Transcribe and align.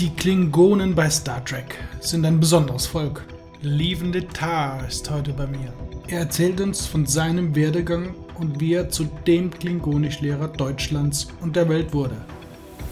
Die 0.00 0.08
Klingonen 0.08 0.94
bei 0.94 1.10
Star 1.10 1.44
Trek 1.44 1.76
sind 2.00 2.24
ein 2.24 2.40
besonderes 2.40 2.86
Volk. 2.86 3.22
Lievende 3.60 4.26
Tar 4.26 4.88
ist 4.88 5.10
heute 5.10 5.34
bei 5.34 5.46
mir. 5.46 5.74
Er 6.08 6.20
erzählt 6.20 6.58
uns 6.62 6.86
von 6.86 7.04
seinem 7.04 7.54
Werdegang 7.54 8.14
und 8.38 8.60
wie 8.60 8.72
er 8.72 8.88
zu 8.88 9.04
dem 9.26 9.50
Klingonischlehrer 9.50 10.48
Deutschlands 10.48 11.28
und 11.42 11.54
der 11.54 11.68
Welt 11.68 11.92
wurde. 11.92 12.16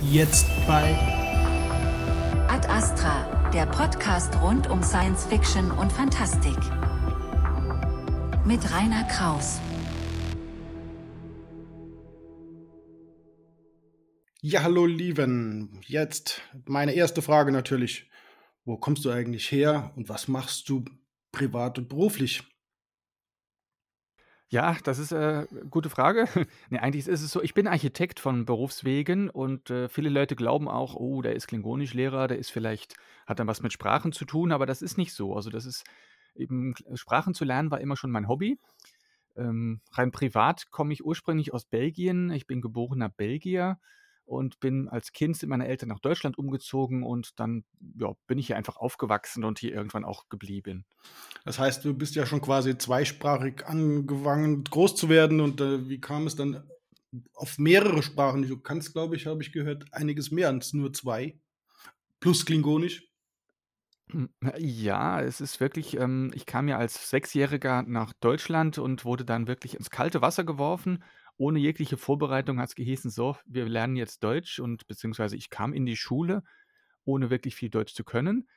Jetzt 0.03 0.45
bei 0.67 0.95
Ad 2.47 2.69
Astra, 2.69 3.51
der 3.55 3.65
Podcast 3.65 4.39
rund 4.43 4.69
um 4.69 4.83
Science 4.83 5.25
Fiction 5.25 5.71
und 5.71 5.91
Fantastik. 5.91 6.59
Mit 8.45 8.61
Rainer 8.71 9.05
Kraus. 9.05 9.61
Ja, 14.41 14.63
hallo 14.63 14.87
Lieven. 14.87 15.81
Jetzt 15.85 16.43
meine 16.65 16.93
erste 16.93 17.23
Frage 17.23 17.51
natürlich. 17.51 18.09
Wo 18.65 18.77
kommst 18.77 19.05
du 19.05 19.11
eigentlich 19.11 19.51
her 19.51 19.93
und 19.97 20.09
was 20.09 20.29
machst 20.29 20.69
du 20.69 20.85
privat 21.33 21.77
und 21.77 21.89
beruflich? 21.89 22.45
Ja, 24.49 24.77
das 24.85 25.01
ist 25.01 25.13
eine 25.13 25.49
äh, 25.51 25.65
gute 25.69 25.91
Frage. 25.91 26.27
Ne, 26.71 26.81
eigentlich 26.81 27.09
ist 27.09 27.21
es 27.21 27.33
so, 27.33 27.43
ich 27.43 27.53
bin 27.53 27.67
Architekt 27.67 28.21
von 28.21 28.45
Berufswegen 28.45 29.29
und 29.29 29.71
äh, 29.71 29.89
viele 29.89 30.09
Leute 30.09 30.37
glauben 30.37 30.69
auch, 30.69 30.95
oh, 30.95 31.21
der 31.21 31.35
ist 31.35 31.49
Klingonischlehrer, 31.49 32.29
der 32.29 32.39
ist 32.39 32.51
vielleicht, 32.51 32.95
hat 33.27 33.41
dann 33.41 33.49
was 33.49 33.61
mit 33.61 33.73
Sprachen 33.73 34.13
zu 34.13 34.25
tun, 34.25 34.53
aber 34.53 34.67
das 34.67 34.83
ist 34.83 34.99
nicht 34.99 35.15
so. 35.15 35.35
Also 35.35 35.51
das 35.51 35.67
ist 35.67 35.83
eben, 36.37 36.75
Sprachen 36.95 37.35
zu 37.35 37.45
lernen 37.45 37.73
war 37.73 37.81
immer 37.81 37.97
schon 37.97 38.13
mein 38.13 38.29
Hobby. 38.29 38.61
Ähm, 39.37 39.81
rein 39.91 40.13
privat 40.13 40.71
komme 40.71 40.93
ich 40.93 41.05
ursprünglich 41.05 41.53
aus 41.53 41.65
Belgien. 41.65 42.31
Ich 42.31 42.47
bin 42.47 42.61
geborener 42.61 43.09
Belgier 43.09 43.81
und 44.29 44.61
bin 44.61 44.89
als 44.89 45.13
Kind 45.13 45.37
sind 45.37 45.49
meine 45.49 45.67
Eltern 45.67 45.89
nach 45.89 46.01
Deutschland 46.01 46.39
umgezogen 46.39 47.03
und 47.03 47.41
dann 47.41 47.65
ja, 47.99 48.13
bin 48.27 48.39
ich 48.39 48.47
hier 48.49 48.57
einfach 48.57 48.77
aufgewachsen 48.77 49.45
und 49.45 49.59
hier 49.59 49.73
irgendwann 49.73 50.05
auch 50.05 50.29
geblieben. 50.29 50.85
Das 51.45 51.59
heißt, 51.59 51.85
du 51.85 51.95
bist 51.95 52.15
ja 52.15 52.27
schon 52.27 52.41
quasi 52.41 52.77
zweisprachig 52.77 53.67
angefangen, 53.67 54.65
groß 54.65 54.97
zu 54.97 55.09
werden 55.09 55.41
und 55.41 55.61
äh, 55.61 55.89
wie 55.89 56.01
kam 56.01 56.27
es 56.27 56.37
dann 56.37 56.63
auf 57.35 57.59
mehrere 57.59 58.03
Sprachen? 58.03 58.47
Du 58.47 58.59
kannst, 58.59 58.93
glaube 58.93 59.17
ich, 59.17 59.27
habe 59.27 59.43
ich 59.43 59.53
gehört, 59.53 59.87
einiges 59.93 60.31
mehr 60.31 60.49
als 60.49 60.75
nur 60.75 60.93
zwei. 60.93 61.41
Plus 62.21 62.45
Klingonisch. 62.45 63.09
Hm, 64.11 64.31
ja, 64.59 65.21
es 65.21 65.41
ist 65.41 65.61
wirklich, 65.61 65.97
ähm, 65.97 66.33
ich 66.35 66.47
kam 66.47 66.69
ja 66.69 66.79
als 66.79 67.11
Sechsjähriger 67.11 67.83
nach 67.83 68.13
Deutschland 68.21 68.79
und 68.79 69.05
wurde 69.05 69.25
dann 69.25 69.47
wirklich 69.47 69.75
ins 69.75 69.91
kalte 69.91 70.21
Wasser 70.21 70.45
geworfen 70.45 71.03
ohne 71.39 71.61
jegliche 71.61 71.97
Vorbereitung 71.97 72.59
hat 72.59 72.69
es 72.69 72.75
gehießen, 72.75 73.11
so, 73.11 73.37
wir 73.47 73.67
lernen 73.69 73.97
jetzt 73.97 74.23
Deutsch 74.25 74.59
und 74.59 74.87
beziehungsweise 74.89 75.37
ich 75.37 75.51
kam 75.51 75.73
in 75.73 75.87
die 75.87 75.97
Schule, 75.97 76.43
ohne 77.05 77.31
wirklich 77.31 77.55
viel 77.55 77.71
Deutsch 77.71 77.95
zu 77.95 78.05
können. 78.05 78.49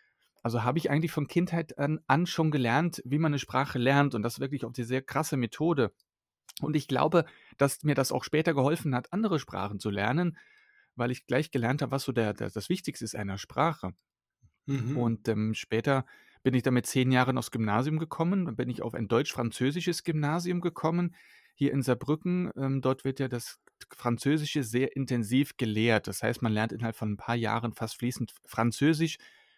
Also 0.44 0.64
habe 0.64 0.80
ich 0.80 0.90
eigentlich 0.90 1.12
von 1.12 1.28
Kindheit 1.28 1.78
an, 1.78 2.00
an 2.08 2.26
schon 2.26 2.50
gelernt, 2.50 3.02
wie 3.06 3.20
man 3.20 3.32
eine 3.32 3.40
Sprache 3.40 3.78
lernt 3.78 4.16
und 4.16 4.24
das 4.24 4.40
wirklich 4.40 4.66
auf 4.66 4.74
die 4.74 4.84
sehr 4.84 5.04
krasse 5.04 5.38
Methode. 5.38 5.94
Und 6.60 6.76
ich 6.76 6.88
glaube, 6.88 7.26
dass 7.58 7.84
mir 7.84 7.94
das 7.94 8.12
auch 8.12 8.24
später 8.24 8.56
geholfen 8.56 8.96
hat, 8.96 9.14
andere 9.14 9.40
Sprachen 9.40 9.80
zu 9.80 9.92
lernen, 9.92 10.38
weil 10.96 11.12
ich 11.12 11.28
gleich 11.28 11.52
gelernt 11.52 11.84
habe, 11.84 11.92
was 11.92 12.04
so 12.04 12.12
der, 12.12 12.34
der 12.34 12.50
das 12.50 12.68
Wichtigste 12.68 13.06
ist 13.06 13.16
einer 13.16 13.38
Sprache. 13.38 13.94
Mhm. 14.66 14.98
Und 14.98 15.28
ähm, 15.28 15.54
später 15.54 16.06
bin 16.42 16.56
ich 16.56 16.64
dann 16.64 16.74
mit 16.74 16.88
zehn 16.88 17.12
Jahren 17.12 17.38
aufs 17.38 17.52
Gymnasium 17.52 18.00
gekommen, 18.00 18.46
dann 18.46 18.56
bin 18.56 18.70
ich 18.70 18.82
auf 18.82 18.96
ein 18.96 19.08
deutsch-französisches 19.08 20.04
Gymnasium 20.04 20.62
gekommen 20.62 21.16
hier 21.62 21.74
in 21.74 21.84
Saarbrücken, 21.84 22.50
ähm, 22.58 22.82
dort 22.82 23.04
wird 23.06 23.20
ja 23.20 23.28
das 23.28 23.60
Französische 23.96 24.64
sehr 24.64 24.96
intensiv 24.96 25.58
gelehrt. 25.58 26.08
Das 26.08 26.24
heißt, 26.24 26.42
man 26.42 26.52
lernt 26.52 26.72
innerhalb 26.72 26.96
von 26.96 27.12
ein 27.12 27.18
paar 27.18 27.36
Jahren 27.36 27.72
fast 27.72 28.00
fließend 28.00 28.34
Französisch. 28.48 29.18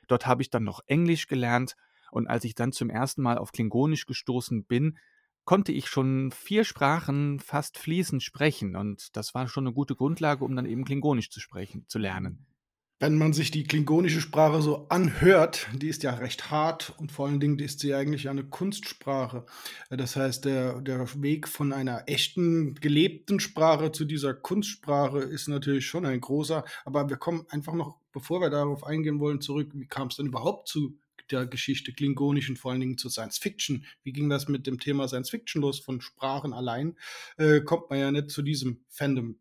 Dort 0.09 0.27
habe 0.27 0.41
ich 0.41 0.49
dann 0.49 0.65
noch 0.65 0.81
Englisch 0.85 1.27
gelernt. 1.27 1.77
Und 2.11 2.27
als 2.27 2.43
ich 2.43 2.55
dann 2.55 2.73
zum 2.73 2.89
ersten 2.89 3.21
Mal 3.21 3.37
auf 3.37 3.53
Klingonisch 3.53 4.05
gestoßen 4.05 4.65
bin, 4.65 4.97
konnte 5.45 5.71
ich 5.71 5.87
schon 5.87 6.31
vier 6.31 6.65
Sprachen 6.65 7.39
fast 7.39 7.77
fließend 7.77 8.21
sprechen. 8.21 8.75
Und 8.75 9.15
das 9.15 9.33
war 9.33 9.47
schon 9.47 9.65
eine 9.65 9.73
gute 9.73 9.95
Grundlage, 9.95 10.43
um 10.43 10.57
dann 10.57 10.65
eben 10.65 10.83
Klingonisch 10.83 11.29
zu 11.29 11.39
sprechen, 11.39 11.85
zu 11.87 11.99
lernen 11.99 12.52
wenn 12.99 13.17
man 13.17 13.33
sich 13.33 13.51
die 13.51 13.65
klingonische 13.65 14.21
Sprache 14.21 14.61
so 14.61 14.87
anhört, 14.89 15.67
die 15.73 15.89
ist 15.89 16.03
ja 16.03 16.13
recht 16.13 16.51
hart 16.51 16.93
und 16.97 17.11
vor 17.11 17.27
allen 17.27 17.39
Dingen 17.39 17.59
ist 17.59 17.79
sie 17.81 17.93
eigentlich 17.93 18.29
eine 18.29 18.45
Kunstsprache. 18.45 19.45
Das 19.89 20.15
heißt, 20.15 20.45
der, 20.45 20.79
der 20.81 21.05
Weg 21.21 21.47
von 21.47 21.73
einer 21.73 22.03
echten, 22.07 22.75
gelebten 22.75 23.39
Sprache 23.39 23.91
zu 23.91 24.05
dieser 24.05 24.33
Kunstsprache 24.33 25.19
ist 25.19 25.49
natürlich 25.49 25.85
schon 25.85 26.05
ein 26.05 26.21
großer. 26.21 26.63
Aber 26.85 27.09
wir 27.09 27.17
kommen 27.17 27.45
einfach 27.49 27.73
noch, 27.73 27.97
bevor 28.13 28.39
wir 28.39 28.49
darauf 28.49 28.85
eingehen 28.85 29.19
wollen, 29.19 29.41
zurück. 29.41 29.71
Wie 29.73 29.87
kam 29.87 30.07
es 30.07 30.15
denn 30.15 30.27
überhaupt 30.27 30.69
zu 30.69 30.97
der 31.31 31.45
Geschichte 31.45 31.93
klingonisch 31.93 32.49
und 32.49 32.57
vor 32.57 32.71
allen 32.71 32.81
Dingen 32.81 32.97
zu 32.97 33.09
Science 33.09 33.37
Fiction? 33.37 33.85
Wie 34.03 34.13
ging 34.13 34.29
das 34.29 34.47
mit 34.47 34.67
dem 34.67 34.79
Thema 34.79 35.07
Science 35.07 35.29
Fiction 35.29 35.61
los? 35.61 35.79
Von 35.79 35.99
Sprachen 35.99 36.53
allein 36.53 36.97
äh, 37.37 37.61
kommt 37.61 37.89
man 37.89 37.99
ja 37.99 38.11
nicht 38.11 38.29
zu 38.29 38.41
diesem 38.41 38.85
Fandom. 38.87 39.39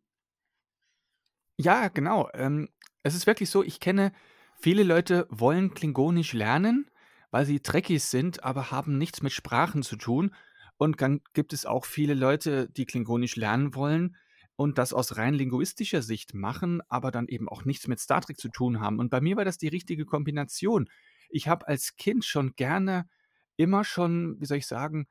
Ja, 1.58 1.88
genau. 1.88 2.28
Ähm, 2.34 2.68
es 3.02 3.14
ist 3.14 3.26
wirklich 3.26 3.50
so, 3.50 3.62
ich 3.62 3.80
kenne 3.80 4.12
viele 4.54 4.82
Leute 4.82 5.26
wollen 5.30 5.74
Klingonisch 5.74 6.32
lernen, 6.32 6.90
weil 7.30 7.46
sie 7.46 7.60
Trekkies 7.60 8.10
sind, 8.10 8.44
aber 8.44 8.70
haben 8.70 8.98
nichts 8.98 9.22
mit 9.22 9.32
Sprachen 9.32 9.82
zu 9.82 9.96
tun. 9.96 10.34
Und 10.76 11.00
dann 11.00 11.20
gibt 11.32 11.52
es 11.52 11.66
auch 11.66 11.84
viele 11.84 12.14
Leute, 12.14 12.68
die 12.68 12.86
Klingonisch 12.86 13.36
lernen 13.36 13.74
wollen 13.74 14.16
und 14.56 14.78
das 14.78 14.92
aus 14.92 15.16
rein 15.16 15.34
linguistischer 15.34 16.02
Sicht 16.02 16.34
machen, 16.34 16.80
aber 16.88 17.10
dann 17.10 17.28
eben 17.28 17.48
auch 17.48 17.64
nichts 17.64 17.88
mit 17.88 18.00
Star 18.00 18.20
Trek 18.20 18.38
zu 18.38 18.48
tun 18.48 18.80
haben. 18.80 18.98
Und 18.98 19.10
bei 19.10 19.20
mir 19.20 19.36
war 19.36 19.44
das 19.44 19.58
die 19.58 19.68
richtige 19.68 20.04
Kombination. 20.04 20.88
Ich 21.30 21.48
habe 21.48 21.66
als 21.66 21.96
Kind 21.96 22.24
schon 22.24 22.54
gerne 22.54 23.08
immer 23.56 23.84
schon, 23.84 24.40
wie 24.40 24.46
soll 24.46 24.58
ich 24.58 24.66
sagen, 24.66 25.06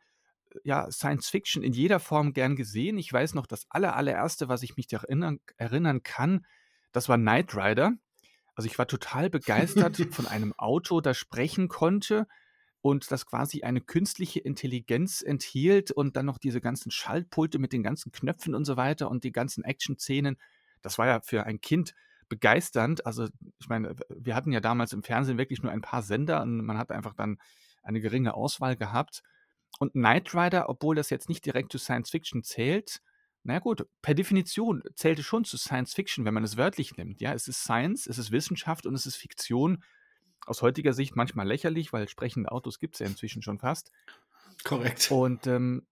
ja, 0.63 0.91
Science 0.91 1.29
Fiction 1.29 1.63
in 1.63 1.73
jeder 1.73 1.99
Form 1.99 2.33
gern 2.33 2.55
gesehen. 2.55 2.97
Ich 2.97 3.11
weiß 3.11 3.33
noch, 3.33 3.47
das 3.47 3.65
aller, 3.69 3.95
allererste, 3.95 4.49
was 4.49 4.63
ich 4.63 4.75
mich 4.75 4.91
erinnern, 4.91 5.39
erinnern 5.57 6.03
kann, 6.03 6.45
das 6.91 7.09
war 7.09 7.17
Knight 7.17 7.55
Rider. 7.55 7.93
Also 8.55 8.67
ich 8.67 8.77
war 8.77 8.87
total 8.87 9.29
begeistert 9.29 9.97
von 10.11 10.27
einem 10.27 10.53
Auto, 10.57 11.01
das 11.01 11.17
sprechen 11.17 11.67
konnte 11.67 12.27
und 12.81 13.11
das 13.11 13.25
quasi 13.25 13.63
eine 13.63 13.81
künstliche 13.81 14.39
Intelligenz 14.39 15.21
enthielt 15.21 15.91
und 15.91 16.15
dann 16.15 16.25
noch 16.25 16.37
diese 16.37 16.61
ganzen 16.61 16.91
Schaltpulte 16.91 17.59
mit 17.59 17.73
den 17.73 17.83
ganzen 17.83 18.11
Knöpfen 18.11 18.55
und 18.55 18.65
so 18.65 18.75
weiter 18.75 19.09
und 19.09 19.23
die 19.23 19.31
ganzen 19.31 19.63
Action-Szenen. 19.63 20.37
Das 20.81 20.97
war 20.97 21.07
ja 21.07 21.21
für 21.21 21.45
ein 21.45 21.61
Kind 21.61 21.93
begeisternd. 22.27 23.05
Also 23.05 23.27
ich 23.59 23.69
meine, 23.69 23.95
wir 24.09 24.35
hatten 24.35 24.51
ja 24.51 24.59
damals 24.61 24.93
im 24.93 25.03
Fernsehen 25.03 25.37
wirklich 25.37 25.61
nur 25.61 25.71
ein 25.71 25.81
paar 25.81 26.01
Sender 26.01 26.41
und 26.41 26.65
man 26.65 26.77
hat 26.77 26.91
einfach 26.91 27.13
dann 27.13 27.37
eine 27.83 28.01
geringe 28.01 28.33
Auswahl 28.33 28.75
gehabt. 28.75 29.21
Und 29.79 29.93
Knight 29.93 30.33
Rider, 30.33 30.69
obwohl 30.69 30.95
das 30.95 31.09
jetzt 31.09 31.29
nicht 31.29 31.45
direkt 31.45 31.71
zu 31.71 31.77
Science 31.77 32.09
Fiction 32.09 32.43
zählt, 32.43 33.01
na 33.43 33.59
gut, 33.59 33.87
per 34.01 34.13
Definition 34.13 34.83
zählt 34.95 35.19
es 35.19 35.25
schon 35.25 35.45
zu 35.45 35.57
Science 35.57 35.93
Fiction, 35.93 36.25
wenn 36.25 36.33
man 36.33 36.43
es 36.43 36.57
wörtlich 36.57 36.95
nimmt. 36.97 37.21
Ja, 37.21 37.33
es 37.33 37.47
ist 37.47 37.63
Science, 37.63 38.05
es 38.07 38.17
ist 38.17 38.31
Wissenschaft 38.31 38.85
und 38.85 38.93
es 38.93 39.05
ist 39.05 39.15
Fiktion. 39.15 39.83
Aus 40.45 40.61
heutiger 40.61 40.93
Sicht 40.93 41.15
manchmal 41.15 41.47
lächerlich, 41.47 41.93
weil 41.93 42.07
sprechende 42.07 42.51
Autos 42.51 42.79
gibt 42.79 42.95
es 42.95 42.99
ja 42.99 43.07
inzwischen 43.07 43.41
schon 43.41 43.59
fast. 43.59 43.91
Korrekt. 44.63 45.11
Und 45.11 45.47
ähm, 45.47 45.85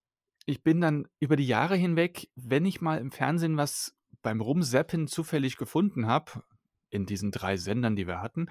ich 0.46 0.64
bin 0.64 0.82
dann 0.82 1.08
über 1.20 1.36
die 1.36 1.48
Jahre 1.48 1.76
hinweg, 1.76 2.30
wenn 2.36 2.66
ich 2.66 2.82
mal 2.82 3.00
im 3.00 3.12
Fernsehen 3.12 3.58
was 3.58 3.96
beim 4.22 4.42
Rumseppen 4.42 5.08
zufällig 5.08 5.58
gefunden 5.58 6.08
habe, 6.08 6.44
in 6.90 7.06
diesen 7.06 7.32
drei 7.32 7.58
Sendern, 7.58 7.96
die 7.96 8.08
wir 8.08 8.22
hatten, 8.22 8.48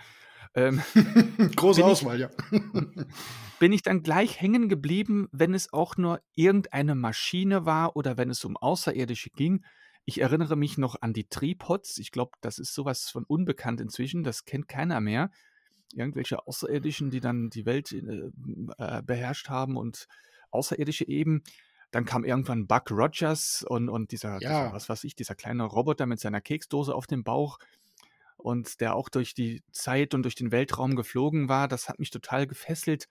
ähm, 0.54 0.82
Große 1.56 1.84
Auswahl, 1.84 2.20
ja. 2.20 2.30
bin 3.58 3.72
ich 3.72 3.82
dann 3.82 4.02
gleich 4.02 4.40
hängen 4.40 4.68
geblieben, 4.68 5.28
wenn 5.32 5.54
es 5.54 5.72
auch 5.72 5.96
nur 5.96 6.20
irgendeine 6.34 6.94
Maschine 6.94 7.66
war 7.66 7.96
oder 7.96 8.16
wenn 8.16 8.30
es 8.30 8.44
um 8.44 8.56
Außerirdische 8.56 9.30
ging. 9.30 9.64
Ich 10.04 10.20
erinnere 10.20 10.56
mich 10.56 10.78
noch 10.78 10.96
an 11.02 11.12
die 11.12 11.28
Tripods. 11.28 11.98
Ich 11.98 12.12
glaube, 12.12 12.32
das 12.40 12.58
ist 12.58 12.74
sowas 12.74 13.10
von 13.10 13.24
unbekannt 13.24 13.80
inzwischen. 13.80 14.22
Das 14.22 14.44
kennt 14.44 14.68
keiner 14.68 15.00
mehr. 15.00 15.30
Irgendwelche 15.92 16.46
Außerirdischen, 16.46 17.10
die 17.10 17.20
dann 17.20 17.50
die 17.50 17.66
Welt 17.66 17.92
äh, 17.92 18.30
äh 18.78 19.02
beherrscht 19.02 19.48
haben 19.48 19.76
und 19.76 20.06
Außerirdische 20.50 21.06
eben. 21.06 21.42
Dann 21.90 22.04
kam 22.04 22.24
irgendwann 22.24 22.66
Buck 22.66 22.90
Rogers 22.90 23.64
und, 23.66 23.88
und 23.88 24.12
dieser, 24.12 24.40
ja. 24.40 24.64
dieser, 24.64 24.72
was 24.72 24.88
weiß 24.88 25.04
ich, 25.04 25.14
dieser 25.14 25.34
kleine 25.34 25.64
Roboter 25.64 26.06
mit 26.06 26.20
seiner 26.20 26.42
Keksdose 26.42 26.94
auf 26.94 27.06
dem 27.06 27.24
Bauch 27.24 27.58
und 28.38 28.80
der 28.80 28.94
auch 28.94 29.08
durch 29.08 29.34
die 29.34 29.62
Zeit 29.72 30.14
und 30.14 30.22
durch 30.22 30.36
den 30.36 30.52
Weltraum 30.52 30.96
geflogen 30.96 31.48
war. 31.48 31.68
Das 31.68 31.88
hat 31.88 31.98
mich 31.98 32.10
total 32.10 32.46
gefesselt. 32.46 33.08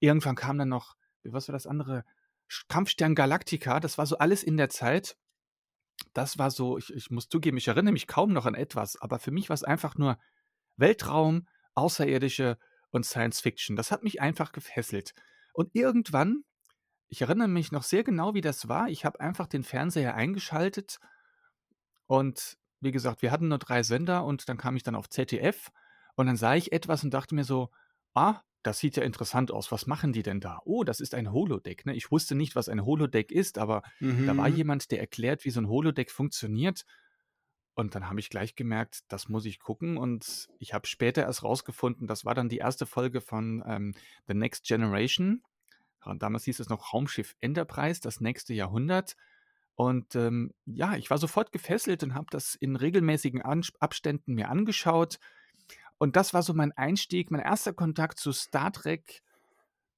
Irgendwann 0.00 0.34
kam 0.34 0.58
dann 0.58 0.70
noch, 0.70 0.96
was 1.22 1.48
war 1.48 1.52
das 1.52 1.66
andere? 1.66 2.04
Kampfstern 2.68 3.14
Galactica. 3.14 3.78
Das 3.78 3.98
war 3.98 4.06
so 4.06 4.18
alles 4.18 4.42
in 4.42 4.56
der 4.56 4.70
Zeit. 4.70 5.16
Das 6.14 6.38
war 6.38 6.50
so, 6.50 6.78
ich, 6.78 6.92
ich 6.92 7.10
muss 7.10 7.28
zugeben, 7.28 7.58
ich 7.58 7.68
erinnere 7.68 7.92
mich 7.92 8.06
kaum 8.06 8.32
noch 8.32 8.46
an 8.46 8.54
etwas, 8.54 9.00
aber 9.00 9.18
für 9.18 9.30
mich 9.30 9.50
war 9.50 9.54
es 9.54 9.62
einfach 9.62 9.96
nur 9.96 10.18
Weltraum, 10.76 11.46
Außerirdische 11.74 12.58
und 12.90 13.04
Science 13.04 13.40
Fiction. 13.40 13.76
Das 13.76 13.92
hat 13.92 14.02
mich 14.02 14.20
einfach 14.20 14.50
gefesselt. 14.52 15.14
Und 15.52 15.74
irgendwann, 15.74 16.42
ich 17.08 17.20
erinnere 17.20 17.48
mich 17.48 17.70
noch 17.70 17.82
sehr 17.82 18.02
genau, 18.02 18.34
wie 18.34 18.40
das 18.40 18.66
war. 18.66 18.88
Ich 18.88 19.04
habe 19.04 19.20
einfach 19.20 19.46
den 19.46 19.62
Fernseher 19.62 20.14
eingeschaltet 20.14 20.98
und 22.06 22.56
wie 22.80 22.92
gesagt, 22.92 23.22
wir 23.22 23.30
hatten 23.30 23.48
nur 23.48 23.58
drei 23.58 23.82
Sender 23.82 24.24
und 24.24 24.48
dann 24.48 24.56
kam 24.56 24.76
ich 24.76 24.82
dann 24.82 24.94
auf 24.94 25.08
ZDF 25.08 25.70
Und 26.16 26.26
dann 26.26 26.36
sah 26.36 26.54
ich 26.54 26.72
etwas 26.72 27.04
und 27.04 27.12
dachte 27.14 27.34
mir 27.34 27.44
so, 27.44 27.70
ah, 28.14 28.40
das 28.62 28.78
sieht 28.78 28.96
ja 28.96 29.02
interessant 29.04 29.50
aus. 29.52 29.72
Was 29.72 29.86
machen 29.86 30.12
die 30.12 30.22
denn 30.22 30.40
da? 30.40 30.60
Oh, 30.64 30.84
das 30.84 31.00
ist 31.00 31.14
ein 31.14 31.32
Holodeck. 31.32 31.86
Ne? 31.86 31.94
Ich 31.94 32.10
wusste 32.10 32.34
nicht, 32.34 32.56
was 32.56 32.68
ein 32.68 32.84
Holodeck 32.84 33.32
ist, 33.32 33.56
aber 33.58 33.82
da 34.26 34.36
war 34.36 34.48
Mhm. 34.50 34.56
jemand, 34.56 34.90
der 34.90 35.00
erklärt, 35.00 35.44
wie 35.46 35.50
so 35.50 35.60
ein 35.60 35.68
Holodeck 35.68 36.10
funktioniert. 36.10 36.84
Und 37.74 37.94
dann 37.94 38.10
habe 38.10 38.20
ich 38.20 38.28
gleich 38.28 38.56
gemerkt, 38.56 39.00
das 39.08 39.28
muss 39.30 39.46
ich 39.46 39.60
gucken. 39.60 39.96
Und 39.96 40.48
ich 40.58 40.74
habe 40.74 40.86
später 40.86 41.22
erst 41.22 41.42
rausgefunden, 41.42 42.06
das 42.06 42.24
war 42.26 42.34
dann 42.34 42.50
die 42.50 42.58
erste 42.58 42.84
Folge 42.84 43.20
von 43.22 43.62
ähm, 43.66 43.94
The 44.26 44.34
Next 44.34 44.64
Generation. 44.66 45.42
Damals 46.18 46.44
hieß 46.44 46.60
es 46.60 46.68
noch 46.68 46.92
Raumschiff 46.92 47.36
Enterprise, 47.40 48.00
das 48.02 48.20
nächste 48.20 48.52
Jahrhundert. 48.52 49.16
Und 49.80 50.14
ähm, 50.14 50.52
ja, 50.66 50.94
ich 50.96 51.08
war 51.08 51.16
sofort 51.16 51.52
gefesselt 51.52 52.02
und 52.02 52.12
habe 52.12 52.26
das 52.28 52.54
in 52.54 52.76
regelmäßigen 52.76 53.40
Abständen 53.40 54.34
mir 54.34 54.50
angeschaut. 54.50 55.18
Und 55.96 56.16
das 56.16 56.34
war 56.34 56.42
so 56.42 56.52
mein 56.52 56.72
Einstieg, 56.72 57.30
mein 57.30 57.40
erster 57.40 57.72
Kontakt 57.72 58.18
zu 58.18 58.30
Star 58.32 58.72
Trek 58.72 59.22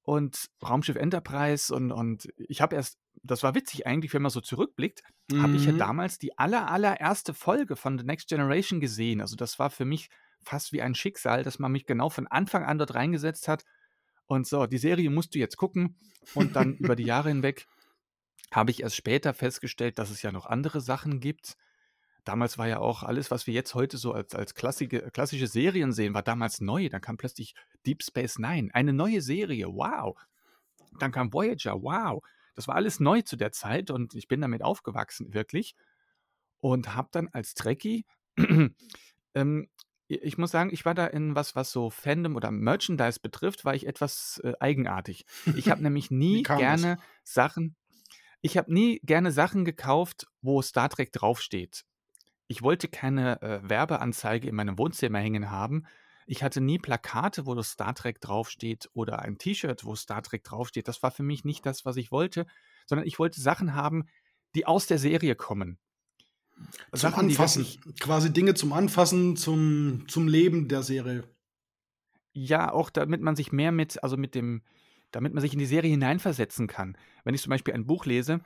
und 0.02 0.50
Raumschiff 0.62 0.94
Enterprise. 0.94 1.74
Und, 1.74 1.90
und 1.90 2.28
ich 2.36 2.60
habe 2.60 2.76
erst, 2.76 3.00
das 3.24 3.42
war 3.42 3.56
witzig 3.56 3.84
eigentlich, 3.84 4.14
wenn 4.14 4.22
man 4.22 4.30
so 4.30 4.40
zurückblickt, 4.40 5.02
habe 5.34 5.56
ich 5.56 5.64
ja 5.64 5.72
Mhm. 5.72 5.78
damals 5.78 6.20
die 6.20 6.38
aller, 6.38 6.70
allererste 6.70 7.34
Folge 7.34 7.74
von 7.74 7.98
The 7.98 8.04
Next 8.04 8.28
Generation 8.28 8.78
gesehen. 8.78 9.20
Also 9.20 9.34
das 9.34 9.58
war 9.58 9.68
für 9.68 9.84
mich 9.84 10.10
fast 10.44 10.72
wie 10.72 10.80
ein 10.80 10.94
Schicksal, 10.94 11.42
dass 11.42 11.58
man 11.58 11.72
mich 11.72 11.86
genau 11.86 12.08
von 12.08 12.28
Anfang 12.28 12.62
an 12.62 12.78
dort 12.78 12.94
reingesetzt 12.94 13.48
hat. 13.48 13.64
Und 14.26 14.46
so, 14.46 14.66
die 14.66 14.78
Serie 14.78 15.10
musst 15.10 15.34
du 15.34 15.40
jetzt 15.40 15.56
gucken. 15.56 15.96
Und 16.34 16.54
dann 16.54 16.76
über 16.76 16.94
die 16.94 17.02
Jahre 17.02 17.30
hinweg 17.30 17.66
habe 18.52 18.70
ich 18.70 18.82
erst 18.82 18.96
später 18.96 19.34
festgestellt, 19.34 19.98
dass 19.98 20.10
es 20.10 20.22
ja 20.22 20.30
noch 20.30 20.46
andere 20.46 20.80
Sachen 20.80 21.20
gibt. 21.20 21.56
Damals 22.24 22.56
war 22.58 22.68
ja 22.68 22.78
auch 22.78 23.02
alles, 23.02 23.30
was 23.30 23.46
wir 23.46 23.54
jetzt 23.54 23.74
heute 23.74 23.96
so 23.96 24.12
als, 24.12 24.34
als 24.34 24.54
klassische, 24.54 25.10
klassische 25.10 25.48
Serien 25.48 25.92
sehen, 25.92 26.14
war 26.14 26.22
damals 26.22 26.60
neu. 26.60 26.88
Dann 26.88 27.00
kam 27.00 27.16
plötzlich 27.16 27.54
Deep 27.84 28.02
Space 28.02 28.38
Nine, 28.38 28.72
eine 28.72 28.92
neue 28.92 29.20
Serie, 29.22 29.66
wow. 29.66 30.16
Dann 31.00 31.10
kam 31.10 31.32
Voyager, 31.32 31.82
wow. 31.82 32.22
Das 32.54 32.68
war 32.68 32.76
alles 32.76 33.00
neu 33.00 33.22
zu 33.22 33.36
der 33.36 33.50
Zeit 33.50 33.90
und 33.90 34.14
ich 34.14 34.28
bin 34.28 34.40
damit 34.40 34.62
aufgewachsen, 34.62 35.32
wirklich. 35.34 35.74
Und 36.60 36.94
habe 36.94 37.08
dann 37.10 37.28
als 37.28 37.54
Trekkie, 37.54 38.04
ähm, 39.34 39.68
ich 40.06 40.36
muss 40.36 40.50
sagen, 40.50 40.70
ich 40.72 40.84
war 40.84 40.94
da 40.94 41.06
in 41.06 41.34
was, 41.34 41.56
was 41.56 41.72
so 41.72 41.88
Fandom 41.90 42.36
oder 42.36 42.50
Merchandise 42.50 43.18
betrifft, 43.20 43.64
war 43.64 43.74
ich 43.74 43.86
etwas 43.86 44.40
äh, 44.44 44.52
eigenartig. 44.60 45.24
Ich 45.56 45.70
habe 45.70 45.82
nämlich 45.82 46.10
nie 46.10 46.42
kam 46.42 46.58
das? 46.58 46.82
gerne 46.82 47.02
Sachen, 47.24 47.74
ich 48.42 48.58
habe 48.58 48.72
nie 48.72 49.00
gerne 49.04 49.32
Sachen 49.32 49.64
gekauft, 49.64 50.26
wo 50.42 50.60
Star 50.62 50.88
Trek 50.88 51.12
draufsteht. 51.12 51.84
Ich 52.48 52.62
wollte 52.62 52.88
keine 52.88 53.40
äh, 53.40 53.60
Werbeanzeige 53.62 54.48
in 54.48 54.54
meinem 54.54 54.76
Wohnzimmer 54.76 55.20
hängen 55.20 55.50
haben. 55.50 55.86
Ich 56.26 56.42
hatte 56.42 56.60
nie 56.60 56.78
Plakate, 56.78 57.46
wo 57.46 57.54
das 57.54 57.70
Star 57.70 57.94
Trek 57.94 58.20
draufsteht 58.20 58.90
oder 58.92 59.20
ein 59.20 59.38
T-Shirt, 59.38 59.84
wo 59.84 59.94
Star 59.94 60.22
Trek 60.22 60.44
draufsteht. 60.44 60.86
Das 60.88 61.02
war 61.02 61.10
für 61.10 61.22
mich 61.22 61.44
nicht 61.44 61.64
das, 61.64 61.84
was 61.84 61.96
ich 61.96 62.12
wollte, 62.12 62.46
sondern 62.86 63.06
ich 63.06 63.18
wollte 63.18 63.40
Sachen 63.40 63.74
haben, 63.74 64.04
die 64.54 64.66
aus 64.66 64.86
der 64.86 64.98
Serie 64.98 65.34
kommen. 65.34 65.78
Zum 66.90 66.98
Sachen, 66.98 67.28
die 67.28 67.34
Anfassen. 67.34 67.66
Quasi 68.00 68.32
Dinge 68.32 68.54
zum 68.54 68.72
Anfassen, 68.72 69.36
zum, 69.36 70.04
zum 70.08 70.28
Leben 70.28 70.68
der 70.68 70.82
Serie. 70.82 71.24
ja, 72.34 72.72
auch 72.72 72.90
damit 72.90 73.20
man 73.20 73.36
sich 73.36 73.52
mehr 73.52 73.72
mit, 73.72 74.02
also 74.02 74.16
mit 74.16 74.34
dem, 74.34 74.62
damit 75.12 75.34
man 75.34 75.40
sich 75.40 75.52
in 75.52 75.58
die 75.58 75.66
Serie 75.66 75.90
hineinversetzen 75.90 76.66
kann. 76.66 76.96
Wenn 77.24 77.34
ich 77.34 77.42
zum 77.42 77.50
Beispiel 77.50 77.74
ein 77.74 77.86
Buch 77.86 78.06
lese 78.06 78.40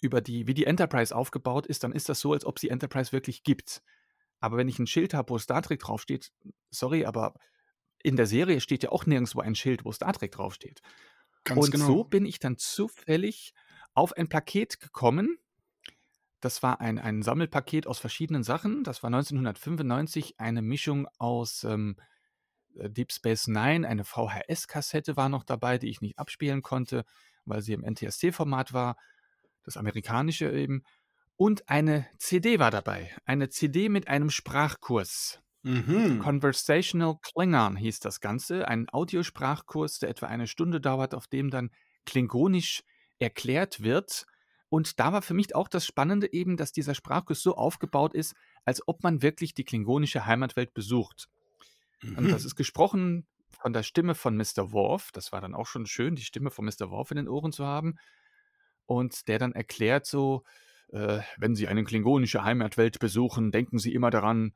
über 0.00 0.20
die, 0.20 0.46
wie 0.46 0.54
die 0.54 0.64
Enterprise 0.64 1.14
aufgebaut 1.14 1.66
ist, 1.66 1.84
dann 1.84 1.92
ist 1.92 2.08
das 2.08 2.20
so, 2.20 2.32
als 2.32 2.44
ob 2.44 2.56
es 2.56 2.60
die 2.60 2.70
Enterprise 2.70 3.12
wirklich 3.12 3.42
gibt. 3.42 3.82
Aber 4.38 4.56
wenn 4.56 4.68
ich 4.68 4.78
ein 4.78 4.86
Schild 4.86 5.12
habe, 5.12 5.30
wo 5.30 5.38
Star 5.38 5.62
Trek 5.62 5.80
draufsteht, 5.80 6.32
sorry, 6.70 7.04
aber 7.04 7.34
in 8.02 8.16
der 8.16 8.26
Serie 8.26 8.60
steht 8.60 8.82
ja 8.82 8.90
auch 8.90 9.04
nirgendwo 9.04 9.40
ein 9.40 9.54
Schild, 9.54 9.84
wo 9.84 9.92
Star 9.92 10.12
Trek 10.12 10.32
draufsteht. 10.32 10.80
Ganz 11.44 11.58
Und 11.58 11.76
so 11.76 11.86
genau. 11.86 12.04
bin 12.04 12.24
ich 12.24 12.38
dann 12.38 12.56
zufällig 12.56 13.52
auf 13.92 14.12
ein 14.16 14.28
Paket 14.28 14.80
gekommen. 14.80 15.38
Das 16.40 16.62
war 16.62 16.80
ein, 16.80 16.98
ein 16.98 17.22
Sammelpaket 17.22 17.86
aus 17.86 17.98
verschiedenen 17.98 18.42
Sachen. 18.42 18.84
Das 18.84 19.02
war 19.02 19.08
1995 19.08 20.40
eine 20.40 20.62
Mischung 20.62 21.06
aus 21.18 21.64
ähm, 21.64 21.96
äh, 21.98 22.02
Deep 22.74 23.12
Space 23.12 23.46
Nine. 23.46 23.86
Eine 23.86 24.04
VHS-Kassette 24.04 25.16
war 25.16 25.28
noch 25.28 25.44
dabei, 25.44 25.78
die 25.78 25.88
ich 25.88 26.00
nicht 26.00 26.18
abspielen 26.18 26.62
konnte, 26.62 27.04
weil 27.44 27.62
sie 27.62 27.72
im 27.72 27.84
NTSC-Format 27.84 28.72
war. 28.72 28.96
Das 29.64 29.76
amerikanische 29.76 30.50
eben. 30.50 30.82
Und 31.36 31.68
eine 31.68 32.06
CD 32.18 32.58
war 32.58 32.70
dabei. 32.70 33.14
Eine 33.24 33.48
CD 33.48 33.88
mit 33.88 34.08
einem 34.08 34.30
Sprachkurs. 34.30 35.40
Mhm. 35.62 36.20
Conversational 36.20 37.16
Klingon 37.22 37.76
hieß 37.76 38.00
das 38.00 38.20
Ganze, 38.20 38.66
ein 38.66 38.88
Audiosprachkurs, 38.90 39.98
der 39.98 40.08
etwa 40.08 40.26
eine 40.26 40.46
Stunde 40.46 40.80
dauert, 40.80 41.14
auf 41.14 41.26
dem 41.26 41.50
dann 41.50 41.70
Klingonisch 42.06 42.82
erklärt 43.18 43.82
wird. 43.82 44.26
Und 44.70 45.00
da 45.00 45.12
war 45.12 45.20
für 45.20 45.34
mich 45.34 45.54
auch 45.54 45.68
das 45.68 45.84
Spannende 45.84 46.32
eben, 46.32 46.56
dass 46.56 46.72
dieser 46.72 46.94
Sprachkurs 46.94 47.42
so 47.42 47.56
aufgebaut 47.56 48.14
ist, 48.14 48.34
als 48.64 48.86
ob 48.86 49.02
man 49.02 49.20
wirklich 49.20 49.52
die 49.52 49.64
klingonische 49.64 50.26
Heimatwelt 50.26 50.72
besucht. 50.72 51.28
Und 52.14 52.32
das 52.32 52.44
Mhm. 52.44 52.46
ist 52.46 52.56
gesprochen 52.56 53.26
von 53.50 53.72
der 53.72 53.82
Stimme 53.82 54.14
von 54.14 54.36
Mr. 54.36 54.72
Worf. 54.72 55.10
Das 55.12 55.32
war 55.32 55.40
dann 55.40 55.54
auch 55.54 55.66
schon 55.66 55.86
schön, 55.86 56.16
die 56.16 56.22
Stimme 56.24 56.50
von 56.50 56.64
Mr. 56.64 56.90
Worf 56.90 57.10
in 57.10 57.16
den 57.18 57.28
Ohren 57.28 57.52
zu 57.52 57.66
haben. 57.66 57.96
Und 58.86 59.28
der 59.28 59.38
dann 59.38 59.52
erklärt 59.52 60.06
so, 60.06 60.42
äh, 60.88 61.20
wenn 61.38 61.54
Sie 61.54 61.68
eine 61.68 61.84
klingonische 61.84 62.42
Heimatwelt 62.44 62.98
besuchen, 62.98 63.52
denken 63.52 63.78
Sie 63.78 63.94
immer 63.94 64.10
daran, 64.10 64.52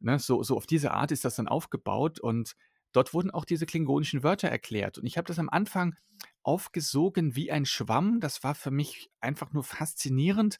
ne, 0.00 0.18
so, 0.18 0.42
so 0.42 0.56
auf 0.56 0.66
diese 0.66 0.92
Art 0.92 1.10
ist 1.12 1.24
das 1.24 1.36
dann 1.36 1.48
aufgebaut 1.48 2.20
und 2.20 2.54
dort 2.92 3.14
wurden 3.14 3.30
auch 3.30 3.44
diese 3.44 3.66
klingonischen 3.66 4.22
Wörter 4.22 4.48
erklärt. 4.48 4.98
Und 4.98 5.06
ich 5.06 5.16
habe 5.16 5.26
das 5.26 5.38
am 5.38 5.48
Anfang 5.48 5.94
aufgesogen 6.42 7.36
wie 7.36 7.50
ein 7.50 7.64
Schwamm. 7.66 8.20
Das 8.20 8.42
war 8.44 8.54
für 8.54 8.70
mich 8.70 9.10
einfach 9.20 9.52
nur 9.52 9.64
faszinierend, 9.64 10.58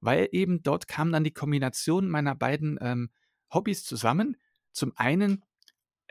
weil 0.00 0.28
eben 0.32 0.62
dort 0.62 0.88
kam 0.88 1.12
dann 1.12 1.24
die 1.24 1.32
Kombination 1.32 2.08
meiner 2.08 2.34
beiden 2.34 2.78
ähm, 2.80 3.10
Hobbys 3.52 3.84
zusammen. 3.84 4.36
Zum 4.72 4.92
einen 4.96 5.44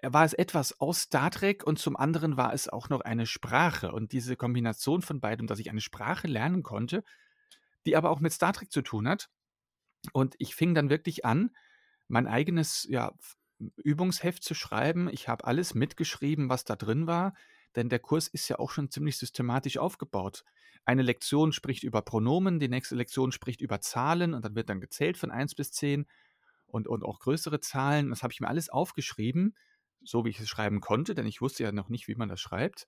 war 0.01 0.25
es 0.25 0.33
etwas 0.33 0.79
aus 0.79 1.01
Star 1.01 1.31
Trek 1.31 1.63
und 1.63 1.79
zum 1.79 1.95
anderen 1.95 2.37
war 2.37 2.53
es 2.53 2.67
auch 2.67 2.89
noch 2.89 3.01
eine 3.01 3.25
Sprache. 3.25 3.91
Und 3.91 4.11
diese 4.11 4.35
Kombination 4.35 5.01
von 5.01 5.19
beidem, 5.19 5.47
dass 5.47 5.59
ich 5.59 5.69
eine 5.69 5.81
Sprache 5.81 6.27
lernen 6.27 6.63
konnte, 6.63 7.03
die 7.85 7.95
aber 7.95 8.09
auch 8.09 8.19
mit 8.19 8.33
Star 8.33 8.53
Trek 8.53 8.71
zu 8.71 8.81
tun 8.81 9.07
hat. 9.07 9.29
Und 10.13 10.35
ich 10.37 10.55
fing 10.55 10.75
dann 10.75 10.89
wirklich 10.89 11.25
an, 11.25 11.51
mein 12.07 12.27
eigenes 12.27 12.85
ja, 12.89 13.13
Übungsheft 13.77 14.43
zu 14.43 14.53
schreiben. 14.53 15.09
Ich 15.11 15.27
habe 15.27 15.45
alles 15.45 15.73
mitgeschrieben, 15.73 16.49
was 16.49 16.65
da 16.65 16.75
drin 16.75 17.07
war, 17.07 17.33
denn 17.75 17.89
der 17.89 17.99
Kurs 17.99 18.27
ist 18.27 18.47
ja 18.47 18.59
auch 18.59 18.71
schon 18.71 18.91
ziemlich 18.91 19.17
systematisch 19.17 19.77
aufgebaut. 19.77 20.43
Eine 20.85 21.01
Lektion 21.01 21.51
spricht 21.51 21.83
über 21.83 22.01
Pronomen, 22.03 22.59
die 22.59 22.67
nächste 22.67 22.95
Lektion 22.95 23.31
spricht 23.31 23.61
über 23.61 23.81
Zahlen 23.81 24.33
und 24.33 24.45
dann 24.45 24.55
wird 24.55 24.69
dann 24.69 24.81
gezählt 24.81 25.17
von 25.17 25.31
1 25.31 25.55
bis 25.55 25.71
10 25.71 26.05
und, 26.67 26.87
und 26.87 27.03
auch 27.03 27.19
größere 27.19 27.59
Zahlen. 27.59 28.09
Das 28.09 28.21
habe 28.21 28.33
ich 28.33 28.39
mir 28.39 28.47
alles 28.47 28.69
aufgeschrieben, 28.69 29.55
so 30.05 30.23
wie 30.25 30.29
ich 30.29 30.39
es 30.39 30.47
schreiben 30.47 30.81
konnte, 30.81 31.15
denn 31.15 31.25
ich 31.25 31.41
wusste 31.41 31.63
ja 31.63 31.71
noch 31.71 31.89
nicht, 31.89 32.07
wie 32.07 32.15
man 32.15 32.29
das 32.29 32.39
schreibt. 32.39 32.87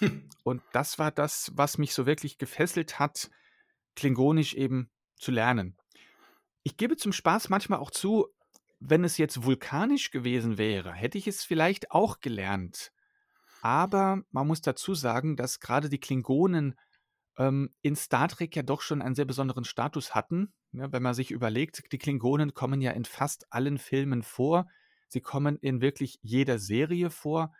Und 0.44 0.62
das 0.72 0.98
war 0.98 1.10
das, 1.10 1.52
was 1.54 1.78
mich 1.78 1.94
so 1.94 2.06
wirklich 2.06 2.38
gefesselt 2.38 2.98
hat, 2.98 3.30
Klingonisch 3.96 4.54
eben 4.54 4.90
zu 5.16 5.32
lernen. 5.32 5.76
Ich 6.62 6.76
gebe 6.76 6.96
zum 6.96 7.12
Spaß 7.12 7.48
manchmal 7.48 7.80
auch 7.80 7.90
zu, 7.90 8.28
wenn 8.78 9.02
es 9.02 9.18
jetzt 9.18 9.42
vulkanisch 9.42 10.12
gewesen 10.12 10.56
wäre, 10.56 10.92
hätte 10.92 11.18
ich 11.18 11.26
es 11.26 11.42
vielleicht 11.44 11.90
auch 11.90 12.20
gelernt. 12.20 12.92
Aber 13.60 14.22
man 14.30 14.46
muss 14.46 14.60
dazu 14.60 14.94
sagen, 14.94 15.34
dass 15.34 15.58
gerade 15.58 15.88
die 15.88 15.98
Klingonen 15.98 16.78
ähm, 17.38 17.70
in 17.82 17.96
Star 17.96 18.28
Trek 18.28 18.54
ja 18.54 18.62
doch 18.62 18.82
schon 18.82 19.02
einen 19.02 19.14
sehr 19.14 19.24
besonderen 19.24 19.64
Status 19.64 20.14
hatten. 20.14 20.52
Ja, 20.72 20.92
wenn 20.92 21.02
man 21.02 21.14
sich 21.14 21.30
überlegt, 21.30 21.90
die 21.90 21.98
Klingonen 21.98 22.54
kommen 22.54 22.80
ja 22.80 22.92
in 22.92 23.04
fast 23.04 23.52
allen 23.52 23.78
Filmen 23.78 24.22
vor. 24.22 24.68
Sie 25.08 25.20
kommen 25.20 25.56
in 25.56 25.80
wirklich 25.80 26.18
jeder 26.22 26.58
Serie 26.58 27.10
vor. 27.10 27.52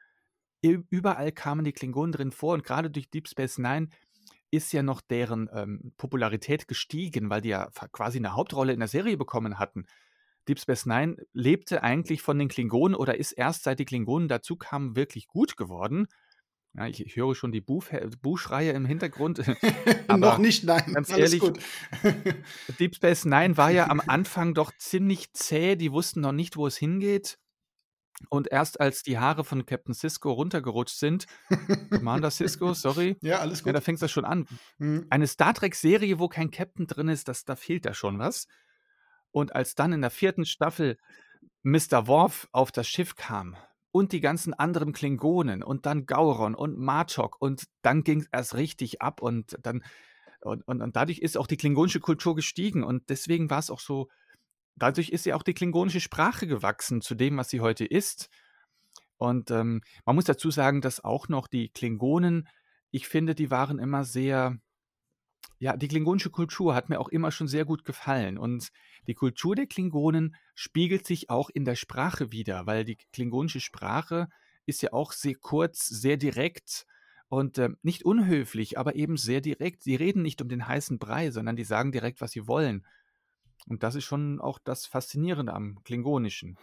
Überall 0.63 1.33
kamen 1.33 1.65
die 1.65 1.73
Klingonen 1.73 2.13
drin 2.13 2.33
vor 2.33 2.55
und 2.55 2.65
gerade 2.65 2.91
durch 2.91 3.11
Deep 3.11 3.29
Space 3.29 3.59
Nine 3.59 3.89
ist 4.51 4.73
ja 4.73 4.83
noch 4.83 5.01
deren 5.01 5.49
ähm, 5.53 5.93
Popularität 5.99 6.69
gestiegen, 6.69 7.31
weil 7.31 7.43
die 7.43 7.51
ja 7.51 7.71
quasi 7.93 8.19
eine 8.19 8.35
Hauptrolle 8.35 8.73
in 8.73 8.81
der 8.81 8.89
Serie 8.89 9.17
bekommen 9.17 9.59
hatten. 9.59 9.87
Deep 10.49 10.59
Space 10.59 10.87
Nine 10.87 11.17
lebte 11.33 11.83
eigentlich 11.83 12.23
von 12.23 12.39
den 12.39 12.49
Klingonen 12.49 12.95
oder 12.95 13.19
ist 13.19 13.33
erst 13.33 13.65
seit 13.65 13.79
die 13.79 13.85
Klingonen 13.85 14.29
dazu 14.29 14.57
kamen 14.57 14.97
wirklich 14.97 15.29
gut 15.29 15.57
geworden. 15.57 16.09
Ja, 16.79 16.87
ich, 16.87 17.05
ich 17.05 17.17
höre 17.17 17.35
schon 17.35 17.51
die 17.51 17.61
Buch, 17.61 17.87
Buchreihe 18.23 18.71
im 18.71 18.85
Hintergrund. 18.85 19.43
Noch 20.17 20.39
nicht, 20.39 20.63
nein. 20.63 20.93
ganz 20.95 21.11
Alles 21.11 21.33
ehrlich, 21.33 21.41
gut. 21.41 21.59
Deep 22.79 22.95
Space 22.95 23.25
Nine 23.25 23.57
war 23.57 23.71
ja 23.71 23.91
am 23.91 24.01
Anfang 24.01 24.55
doch 24.55 24.71
ziemlich 24.79 25.33
zäh. 25.33 25.75
Die 25.75 25.91
wussten 25.91 26.21
noch 26.21 26.31
nicht, 26.33 26.57
wo 26.57 26.69
es 26.69 26.77
hingeht. 26.77 27.39
Und 28.31 28.51
erst 28.51 28.81
als 28.81 29.03
die 29.03 29.19
Haare 29.19 29.43
von 29.43 29.67
Captain 29.67 29.95
Cisco 29.95 30.31
runtergerutscht 30.31 30.97
sind, 30.97 31.27
Commander 31.91 32.31
Cisco, 32.31 32.75
sorry, 32.75 33.17
ja, 33.23 33.39
alles 33.39 33.61
ja, 33.61 33.73
da 33.73 33.79
gut. 33.79 33.85
fängt 33.85 34.03
das 34.03 34.11
schon 34.11 34.25
an. 34.25 34.47
Mhm. 34.79 35.07
Eine 35.11 35.27
Star 35.27 35.55
Trek-Serie, 35.55 36.19
wo 36.19 36.29
kein 36.29 36.51
Captain 36.51 36.87
drin 36.87 37.09
ist, 37.09 37.29
das, 37.29 37.45
da 37.45 37.55
fehlt 37.57 37.87
da 37.87 37.95
schon 37.95 38.19
was. 38.19 38.47
Und 39.31 39.55
als 39.55 39.75
dann 39.75 39.93
in 39.93 40.01
der 40.01 40.11
vierten 40.11 40.47
Staffel 40.47 40.97
Mr. 41.63 42.07
Worf 42.07 42.49
auf 42.53 42.73
das 42.73 42.89
Schiff 42.89 43.15
kam 43.17 43.57
und 43.91 44.13
die 44.13 44.21
ganzen 44.21 44.55
anderen 44.55 44.93
Klingonen 44.93 45.63
und 45.63 45.87
dann 45.87 46.07
Gauron 46.07 46.55
und 46.55 46.79
Martok 46.79 47.41
und 47.41 47.65
dann 47.83 48.05
ging 48.05 48.21
es 48.21 48.29
erst 48.33 48.55
richtig 48.55 49.03
ab 49.03 49.23
und 49.23 49.59
dann 49.63 49.83
und, 50.41 50.67
und, 50.69 50.83
und 50.83 50.95
dadurch 50.95 51.19
ist 51.19 51.37
auch 51.37 51.47
die 51.47 51.57
klingonische 51.57 52.01
Kultur 52.01 52.37
gestiegen 52.37 52.85
und 52.85 53.09
deswegen 53.09 53.51
war 53.51 53.59
es 53.59 53.71
auch 53.71 53.81
so, 53.81 54.09
dadurch 54.77 55.11
ist 55.11 55.27
ja 55.27 55.35
auch 55.35 55.43
die 55.43 55.55
klingonische 55.55 56.01
Sprache 56.01 56.47
gewachsen 56.47 57.01
zu 57.01 57.15
dem, 57.15 57.37
was 57.37 57.51
sie 57.51 57.61
heute 57.61 57.85
ist. 57.85 58.29
Und 59.17 59.51
ähm, 59.51 59.83
man 60.05 60.15
muss 60.15 60.27
dazu 60.27 60.51
sagen, 60.51 60.81
dass 60.81 61.03
auch 61.03 61.29
noch 61.29 61.49
die 61.49 61.71
Klingonen, 61.71 62.49
ich 62.91 63.09
finde, 63.09 63.35
die 63.35 63.51
waren 63.51 63.81
immer 63.81 64.05
sehr, 64.05 64.59
ja, 65.59 65.77
die 65.77 65.89
klingonische 65.89 66.31
Kultur 66.31 66.75
hat 66.75 66.89
mir 66.89 67.01
auch 67.01 67.09
immer 67.09 67.33
schon 67.33 67.49
sehr 67.49 67.65
gut 67.65 67.85
gefallen. 67.85 68.39
Und 68.39 68.69
die 69.09 69.15
Kultur 69.15 69.57
der 69.57 69.67
Klingonen 69.67 70.37
spiegelt 70.55 71.07
sich 71.07 71.31
auch 71.31 71.49
in 71.49 71.65
der 71.65 71.77
Sprache 71.77 72.31
wieder, 72.31 72.67
weil 72.67 72.85
die 72.85 72.99
klingonische 73.13 73.61
Sprache 73.61 74.29
ist 74.67 74.83
ja 74.83 74.93
auch 74.93 75.13
sehr 75.13 75.35
kurz, 75.35 75.87
sehr 75.87 76.19
direkt 76.19 76.85
und 77.29 77.57
äh, 77.57 77.71
nicht 77.83 78.05
unhöflich, 78.05 78.79
aber 78.79 78.97
eben 78.97 79.17
sehr 79.17 79.41
direkt. 79.41 79.83
Sie 79.83 79.97
reden 79.97 80.23
nicht 80.23 80.43
um 80.43 80.49
den 80.51 80.69
heißen 80.69 80.99
Brei, 80.99 81.31
sondern 81.31 81.57
die 81.57 81.65
sagen 81.65 81.91
direkt, 81.91 82.21
was 82.21 82.33
sie 82.33 82.47
wollen. 82.47 82.87
Und 83.67 83.83
das 83.83 83.95
ist 83.95 84.05
schon 84.05 84.41
auch 84.41 84.59
das 84.59 84.87
Faszinierende 84.87 85.55
am 85.55 85.83
Klingonischen. 85.85 86.59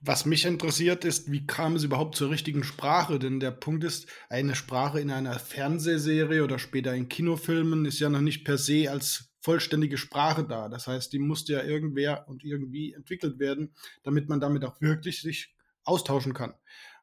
Was 0.00 0.24
mich 0.24 0.46
interessiert 0.46 1.04
ist, 1.04 1.30
wie 1.30 1.46
kam 1.46 1.76
es 1.76 1.84
überhaupt 1.84 2.16
zur 2.16 2.30
richtigen 2.30 2.64
Sprache? 2.64 3.18
Denn 3.18 3.38
der 3.38 3.52
Punkt 3.52 3.84
ist, 3.84 4.08
eine 4.30 4.54
Sprache 4.54 4.98
in 4.98 5.10
einer 5.10 5.38
Fernsehserie 5.38 6.42
oder 6.42 6.58
später 6.58 6.94
in 6.94 7.08
Kinofilmen 7.08 7.84
ist 7.84 8.00
ja 8.00 8.08
noch 8.08 8.22
nicht 8.22 8.44
per 8.44 8.58
se 8.58 8.90
als 8.90 9.31
vollständige 9.42 9.98
Sprache 9.98 10.44
da. 10.44 10.68
Das 10.68 10.86
heißt, 10.86 11.12
die 11.12 11.18
musste 11.18 11.52
ja 11.52 11.62
irgendwer 11.62 12.28
und 12.28 12.44
irgendwie 12.44 12.92
entwickelt 12.92 13.38
werden, 13.38 13.74
damit 14.04 14.28
man 14.28 14.40
damit 14.40 14.64
auch 14.64 14.80
wirklich 14.80 15.20
sich 15.20 15.54
austauschen 15.84 16.32
kann. 16.32 16.54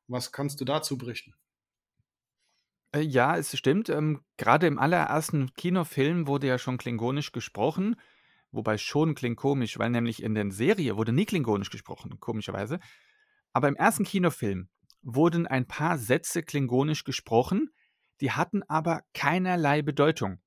Was 0.08 0.32
kannst 0.32 0.60
du 0.60 0.66
dazu 0.66 0.98
berichten? 0.98 1.36
Äh, 2.94 3.02
ja, 3.02 3.38
es 3.38 3.56
stimmt. 3.58 3.90
Ähm, 3.90 4.24
grade 4.38 4.68
im 4.68 4.80
allerersten 4.80 5.54
Kinofilm 5.54 6.28
wurde 6.28 6.48
ja 6.48 6.58
schon 6.58 6.78
Klingonisch 6.78 7.32
gesprochen, 7.32 7.96
wobei 8.52 8.78
schon 8.78 9.16
klingt 9.16 9.38
komisch, 9.38 9.78
weil 9.78 9.90
nämlich 9.90 10.24
in 10.24 10.34
der 10.34 10.50
Serie 10.52 10.98
wurde 10.98 11.12
nie 11.12 11.26
Klingonisch 11.26 11.70
gesprochen, 11.70 12.20
komischerweise. 12.20 12.80
Aber 13.54 13.68
im 13.68 13.76
ersten 13.76 14.06
Kinofilm 14.06 14.70
wurden 15.02 15.46
ein 15.46 15.68
paar 15.68 15.98
Sätze 15.98 16.42
Klingonisch 16.42 17.04
gesprochen, 17.04 17.70
die 18.22 18.32
hatten 18.32 18.64
aber 18.64 19.02
keinerlei 19.14 19.82
Bedeutung. 19.82 20.40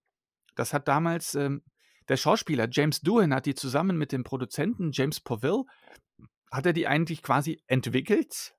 Das 0.55 0.73
hat 0.73 0.89
damals 0.89 1.35
ähm, 1.35 1.63
der 2.09 2.17
Schauspieler 2.17 2.69
James 2.71 3.01
Doohan 3.01 3.35
hat 3.35 3.47
die 3.47 3.55
zusammen 3.55 3.97
mit 3.97 4.13
dem 4.13 4.25
Produzenten 4.25 4.91
James 4.93 5.21
Poville 5.21 5.65
hat 6.51 6.67
er 6.67 6.73
die 6.73 6.87
eigentlich 6.87 7.23
quasi 7.23 7.63
entwickelt 7.67 8.55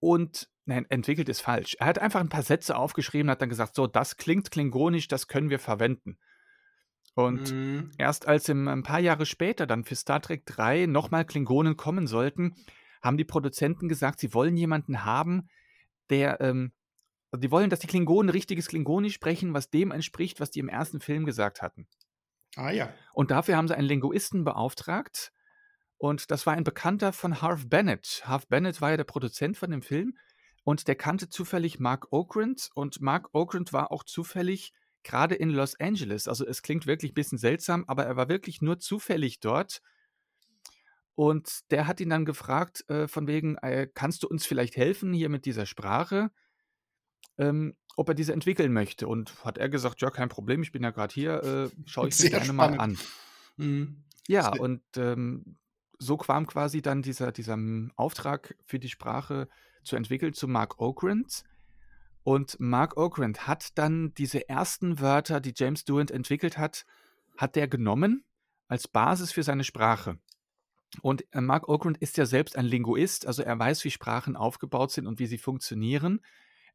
und 0.00 0.48
Nein, 0.68 0.84
entwickelt 0.88 1.28
ist 1.28 1.42
falsch. 1.42 1.76
Er 1.78 1.86
hat 1.86 2.00
einfach 2.00 2.18
ein 2.18 2.28
paar 2.28 2.42
Sätze 2.42 2.76
aufgeschrieben, 2.76 3.30
hat 3.30 3.40
dann 3.40 3.48
gesagt, 3.48 3.76
so, 3.76 3.86
das 3.86 4.16
klingt 4.16 4.50
klingonisch, 4.50 5.06
das 5.06 5.28
können 5.28 5.48
wir 5.48 5.60
verwenden. 5.60 6.18
Und 7.14 7.52
mhm. 7.52 7.92
erst 7.98 8.26
als 8.26 8.48
im, 8.48 8.66
ein 8.66 8.82
paar 8.82 8.98
Jahre 8.98 9.26
später 9.26 9.68
dann 9.68 9.84
für 9.84 9.94
Star 9.94 10.20
Trek 10.20 10.44
3 10.44 10.86
nochmal 10.86 11.24
Klingonen 11.24 11.76
kommen 11.76 12.08
sollten, 12.08 12.56
haben 13.00 13.16
die 13.16 13.24
Produzenten 13.24 13.88
gesagt, 13.88 14.18
sie 14.18 14.34
wollen 14.34 14.56
jemanden 14.56 15.04
haben, 15.04 15.48
der, 16.10 16.40
ähm, 16.40 16.72
also 17.36 17.42
die 17.42 17.50
wollen, 17.50 17.68
dass 17.68 17.80
die 17.80 17.86
Klingonen 17.86 18.30
richtiges 18.30 18.66
Klingonisch 18.66 19.12
sprechen, 19.12 19.52
was 19.52 19.68
dem 19.68 19.90
entspricht, 19.90 20.40
was 20.40 20.50
die 20.50 20.60
im 20.60 20.70
ersten 20.70 21.00
Film 21.00 21.26
gesagt 21.26 21.60
hatten. 21.60 21.86
Ah 22.56 22.70
ja. 22.70 22.94
Und 23.12 23.30
dafür 23.30 23.58
haben 23.58 23.68
sie 23.68 23.76
einen 23.76 23.86
Linguisten 23.86 24.42
beauftragt. 24.42 25.34
Und 25.98 26.30
das 26.30 26.46
war 26.46 26.54
ein 26.54 26.64
Bekannter 26.64 27.12
von 27.12 27.42
Harv 27.42 27.68
Bennett. 27.68 28.22
Harv 28.24 28.48
Bennett 28.48 28.80
war 28.80 28.92
ja 28.92 28.96
der 28.96 29.04
Produzent 29.04 29.58
von 29.58 29.70
dem 29.70 29.82
Film. 29.82 30.16
Und 30.64 30.88
der 30.88 30.94
kannte 30.94 31.28
zufällig 31.28 31.78
Mark 31.78 32.06
Okrand 32.10 32.70
und 32.74 33.02
Mark 33.02 33.28
Okrand 33.34 33.74
war 33.74 33.92
auch 33.92 34.04
zufällig 34.04 34.72
gerade 35.02 35.34
in 35.34 35.50
Los 35.50 35.78
Angeles. 35.78 36.28
Also 36.28 36.46
es 36.46 36.62
klingt 36.62 36.86
wirklich 36.86 37.12
ein 37.12 37.16
bisschen 37.16 37.36
seltsam, 37.36 37.84
aber 37.86 38.06
er 38.06 38.16
war 38.16 38.30
wirklich 38.30 38.62
nur 38.62 38.78
zufällig 38.78 39.40
dort. 39.40 39.82
Und 41.14 41.70
der 41.70 41.86
hat 41.86 42.00
ihn 42.00 42.08
dann 42.08 42.24
gefragt, 42.24 42.88
äh, 42.88 43.06
von 43.06 43.26
wegen, 43.26 43.58
äh, 43.58 43.88
kannst 43.92 44.22
du 44.22 44.26
uns 44.26 44.46
vielleicht 44.46 44.76
helfen 44.76 45.12
hier 45.12 45.28
mit 45.28 45.44
dieser 45.44 45.66
Sprache, 45.66 46.30
ähm, 47.38 47.74
ob 47.96 48.08
er 48.08 48.14
diese 48.14 48.32
entwickeln 48.32 48.72
möchte. 48.72 49.08
Und 49.08 49.44
hat 49.44 49.58
er 49.58 49.68
gesagt, 49.68 50.00
ja, 50.00 50.10
kein 50.10 50.28
Problem, 50.28 50.62
ich 50.62 50.72
bin 50.72 50.82
ja 50.82 50.90
gerade 50.90 51.12
hier, 51.12 51.42
äh, 51.42 51.70
schaue 51.86 52.08
ich 52.08 52.20
mir 52.20 52.30
gerne 52.30 52.46
spannend. 52.46 52.76
mal 52.76 52.82
an. 52.82 52.98
Mhm. 53.56 54.04
Ja, 54.28 54.52
Sehr. 54.52 54.60
und 54.60 54.82
ähm, 54.96 55.56
so 55.98 56.16
kam 56.16 56.46
quasi 56.46 56.82
dann 56.82 57.02
dieser, 57.02 57.32
dieser 57.32 57.58
Auftrag 57.96 58.54
für 58.64 58.78
die 58.78 58.88
Sprache 58.88 59.48
zu 59.82 59.96
entwickeln 59.96 60.34
zu 60.34 60.48
Mark 60.48 60.78
Okrand. 60.80 61.44
Und 62.22 62.58
Mark 62.58 62.96
Okrand 62.96 63.46
hat 63.46 63.78
dann 63.78 64.12
diese 64.14 64.48
ersten 64.48 65.00
Wörter, 65.00 65.40
die 65.40 65.54
James 65.56 65.84
Durant 65.84 66.10
entwickelt 66.10 66.58
hat, 66.58 66.84
hat 67.36 67.56
der 67.56 67.68
genommen 67.68 68.24
als 68.68 68.88
Basis 68.88 69.32
für 69.32 69.42
seine 69.42 69.64
Sprache. 69.64 70.18
Und 71.02 71.24
äh, 71.32 71.40
Mark 71.40 71.68
Okrand 71.68 71.98
ist 71.98 72.16
ja 72.16 72.26
selbst 72.26 72.56
ein 72.56 72.64
Linguist, 72.64 73.26
also 73.26 73.42
er 73.42 73.58
weiß, 73.58 73.84
wie 73.84 73.90
Sprachen 73.90 74.36
aufgebaut 74.36 74.90
sind 74.90 75.06
und 75.06 75.18
wie 75.18 75.26
sie 75.26 75.38
funktionieren. 75.38 76.20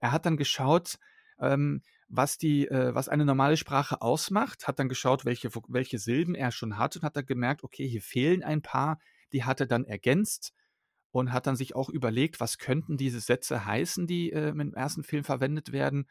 Er 0.02 0.12
hat 0.12 0.26
dann 0.26 0.36
geschaut, 0.36 0.98
ähm, 1.40 1.82
was, 2.10 2.38
die, 2.38 2.68
äh, 2.68 2.94
was 2.94 3.08
eine 3.08 3.24
normale 3.24 3.56
Sprache 3.56 4.02
ausmacht, 4.02 4.68
hat 4.68 4.80
dann 4.80 4.90
geschaut, 4.90 5.24
welche, 5.24 5.50
welche 5.70 5.98
Silben 5.98 6.36
er 6.36 6.52
schon 6.52 6.78
hat 6.78 6.98
und 6.98 7.04
hat 7.04 7.16
dann 7.16 7.26
gemerkt, 7.26 7.64
okay, 7.64 7.88
hier 7.88 8.02
fehlen 8.02 8.44
ein 8.44 8.62
paar, 8.62 9.00
die 9.32 9.46
hat 9.46 9.62
er 9.62 9.68
dann 9.68 9.86
ergänzt 9.86 10.54
und 11.12 11.32
hat 11.32 11.48
dann 11.48 11.56
sich 11.56 11.76
auch 11.76 11.90
überlegt, 11.90 12.40
was 12.40 12.58
könnten 12.58 12.98
diese 12.98 13.22
Sätze 13.22 13.66
heißen, 13.66 14.08
die 14.08 14.32
äh, 14.32 14.50
im 14.50 14.74
ersten 14.74 15.04
Film 15.04 15.24
verwendet 15.24 15.72
werden. 15.72 16.10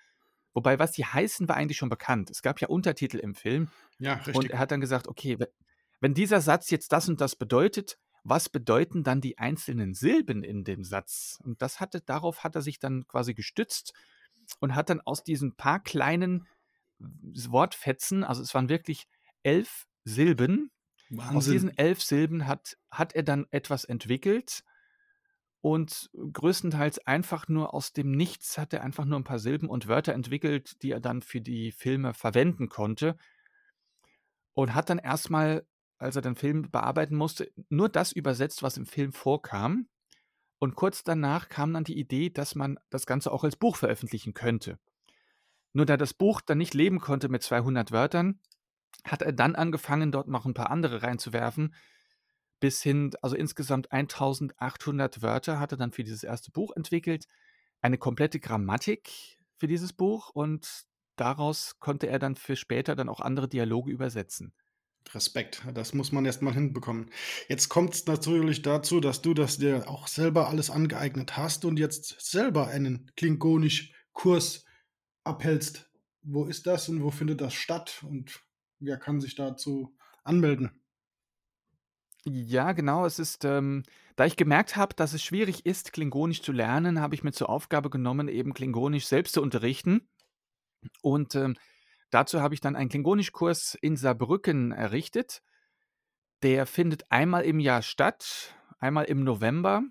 Wobei, 0.53 0.79
was 0.79 0.93
die 0.93 1.05
heißen, 1.05 1.49
war 1.49 1.57
eigentlich 1.57 1.79
schon 1.79 1.91
bekannt. 1.91 2.31
Es 2.31 2.43
gab 2.43 2.61
ja 2.61 2.69
Untertitel 2.69 3.19
im 3.19 3.35
Film. 3.35 3.69
Ja, 3.99 4.15
richtig. 4.15 4.35
Und 4.35 4.51
er 4.51 4.59
hat 4.59 4.71
dann 4.71 4.81
gesagt, 4.81 5.07
okay, 5.07 5.39
wenn 6.01 6.15
dieser 6.15 6.41
Satz 6.41 6.71
jetzt 6.71 6.93
das 6.93 7.09
und 7.09 7.21
das 7.21 7.37
bedeutet, 7.37 7.99
was 8.25 8.49
bedeuten 8.49 9.03
dann 9.03 9.21
die 9.21 9.39
einzelnen 9.39 9.95
Silben 9.95 10.43
in 10.43 10.65
dem 10.65 10.85
Satz? 10.85 11.39
Und 11.43 11.63
das 11.63 11.81
hatte, 11.81 12.01
darauf 12.01 12.45
hat 12.45 12.55
er 12.55 12.63
sich 12.63 12.79
dann 12.79 13.07
quasi 13.07 13.35
gestützt 13.35 13.93
und 14.61 14.75
hat 14.75 14.91
dann 14.91 15.01
aus 15.01 15.25
diesen 15.25 15.57
paar 15.57 15.83
kleinen 15.83 16.47
Wortfetzen, 16.99 18.25
also 18.25 18.43
es 18.43 18.55
waren 18.55 18.69
wirklich 18.69 19.07
elf 19.43 19.87
Silben, 20.05 20.71
Wahnsinn. 21.09 21.37
aus 21.37 21.47
diesen 21.47 21.79
elf 21.79 22.03
Silben 22.03 22.47
hat, 22.47 22.77
hat 22.91 23.15
er 23.15 23.23
dann 23.23 23.47
etwas 23.51 23.85
entwickelt, 23.85 24.65
und 25.63 26.11
größtenteils 26.15 27.07
einfach 27.07 27.49
nur 27.49 27.75
aus 27.75 27.93
dem 27.93 28.13
Nichts 28.13 28.57
hat 28.57 28.73
er 28.73 28.83
einfach 28.83 29.05
nur 29.05 29.19
ein 29.21 29.25
paar 29.25 29.39
Silben 29.39 29.69
und 29.69 29.89
Wörter 29.89 30.15
entwickelt, 30.15 30.83
die 30.83 30.91
er 30.91 31.01
dann 31.01 31.21
für 31.21 31.41
die 31.41 31.71
Filme 31.73 32.15
verwenden 32.15 32.69
konnte. 32.69 33.17
Und 34.55 34.75
hat 34.75 34.89
dann 34.91 34.99
erstmal, 34.99 35.67
als 36.01 36.17
er 36.17 36.23
den 36.23 36.35
Film 36.35 36.71
bearbeiten 36.71 37.15
musste, 37.15 37.53
nur 37.69 37.89
das 37.89 38.13
übersetzt, 38.13 38.63
was 38.63 38.77
im 38.77 38.87
Film 38.87 39.13
vorkam. 39.13 39.89
Und 40.59 40.75
kurz 40.75 41.05
danach 41.05 41.49
kam 41.49 41.73
dann 41.73 41.85
die 41.85 41.99
Idee, 41.99 42.31
dass 42.31 42.55
man 42.55 42.79
das 42.91 43.07
Ganze 43.07 43.33
auch 43.33 43.45
als 43.45 43.57
Buch 43.57 43.77
veröffentlichen 43.77 44.35
könnte. 44.35 44.79
Nur 45.73 45.87
da 45.87 45.97
das 45.97 46.15
Buch 46.15 46.41
dann 46.41 46.59
nicht 46.59 46.75
leben 46.75 47.01
konnte 47.01 47.29
mit 47.29 47.43
200 47.43 47.93
Wörtern, 47.93 48.41
hat 49.05 49.23
er 49.23 49.33
dann 49.33 49.55
angefangen, 49.55 50.11
dort 50.11 50.29
noch 50.29 50.45
ein 50.45 50.55
paar 50.55 50.71
andere 50.71 51.03
reinzuwerfen, 51.03 51.75
bis 52.61 52.83
hin, 52.83 53.13
also 53.23 53.37
insgesamt 53.37 53.93
1800 53.93 55.23
Wörter 55.23 55.61
hat 55.61 55.73
er 55.73 55.79
dann 55.79 55.93
für 55.93 56.05
dieses 56.05 56.25
erste 56.25 56.51
Buch 56.51 56.73
entwickelt, 56.77 57.27
eine 57.81 57.99
komplette 57.99 58.41
Grammatik 58.41 59.39
für 59.57 59.67
dieses 59.67 59.93
Buch 59.93 60.31
und 60.31 60.85
daraus 61.17 61.79
konnte 61.79 62.09
er 62.09 62.19
dann 62.19 62.37
für 62.37 62.57
später 62.57 62.97
dann 62.97 63.09
auch 63.09 63.21
andere 63.21 63.49
Dialoge 63.49 63.91
übersetzen. 63.91 64.53
Respekt, 65.13 65.63
das 65.75 65.93
muss 65.93 66.13
man 66.13 66.25
erstmal 66.25 66.55
hinbekommen. 66.55 67.11
Jetzt 67.49 67.69
kommt 67.69 67.95
es 67.95 68.07
natürlich 68.07 68.63
dazu, 68.63 69.01
dass 69.01 69.23
du 69.23 69.35
das 69.35 69.59
dir 69.59 69.89
auch 69.89 70.07
selber 70.07 70.49
alles 70.49 70.71
angeeignet 70.71 71.37
hast 71.37 71.65
und 71.65 71.79
jetzt 71.79 72.21
selber 72.21 72.69
einen 72.69 73.11
Klingonisch-Kurs 73.17 74.65
abhältst. 75.25 75.91
Wo 76.23 76.45
ist 76.45 76.67
das 76.67 76.89
und 76.89 77.03
wo 77.03 77.11
findet 77.11 77.41
das 77.41 77.55
statt 77.55 78.05
und 78.07 78.41
wer 78.79 78.99
kann 78.99 79.21
sich 79.21 79.35
dazu 79.35 79.97
anmelden? 80.23 80.71
Ja, 82.25 82.73
genau. 82.73 83.07
Es 83.07 83.19
ist, 83.19 83.45
ähm, 83.45 83.83
da 84.17 84.27
ich 84.27 84.37
gemerkt 84.37 84.77
habe, 84.77 84.95
dass 84.95 85.15
es 85.15 85.23
schwierig 85.23 85.65
ist, 85.65 85.93
Klingonisch 85.93 86.43
zu 86.43 86.53
lernen, 86.53 87.01
habe 87.01 87.15
ich 87.15 87.25
mir 87.25 87.33
zur 87.33 87.49
Aufgabe 87.49 87.89
genommen, 87.89 88.29
eben 88.29 88.53
Klingonisch 88.53 89.07
selbst 89.07 89.33
zu 89.35 89.43
unterrichten. 89.43 90.07
Und 91.03 91.35
ähm, 91.35 91.57
dazu 92.11 92.41
habe 92.41 92.55
ich 92.55 92.61
dann 92.61 92.77
einen 92.77 92.91
Klingonischkurs 92.91 93.77
in 93.81 93.97
Saarbrücken 93.97 94.73
errichtet. 94.73 95.43
Der 96.43 96.67
findet 96.67 97.11
einmal 97.11 97.45
im 97.45 97.61
Jahr 97.61 97.83
statt, 97.83 98.55
einmal 98.79 99.05
im 99.05 99.25
November. 99.25 99.83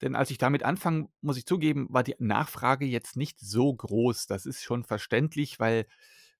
Denn 0.00 0.16
als 0.16 0.30
ich 0.30 0.38
damit 0.38 0.64
anfange, 0.64 1.08
muss 1.20 1.36
ich 1.36 1.46
zugeben, 1.46 1.86
war 1.90 2.02
die 2.02 2.16
Nachfrage 2.18 2.84
jetzt 2.84 3.16
nicht 3.16 3.38
so 3.40 3.72
groß. 3.72 4.26
Das 4.26 4.46
ist 4.46 4.62
schon 4.62 4.84
verständlich, 4.84 5.60
weil 5.60 5.86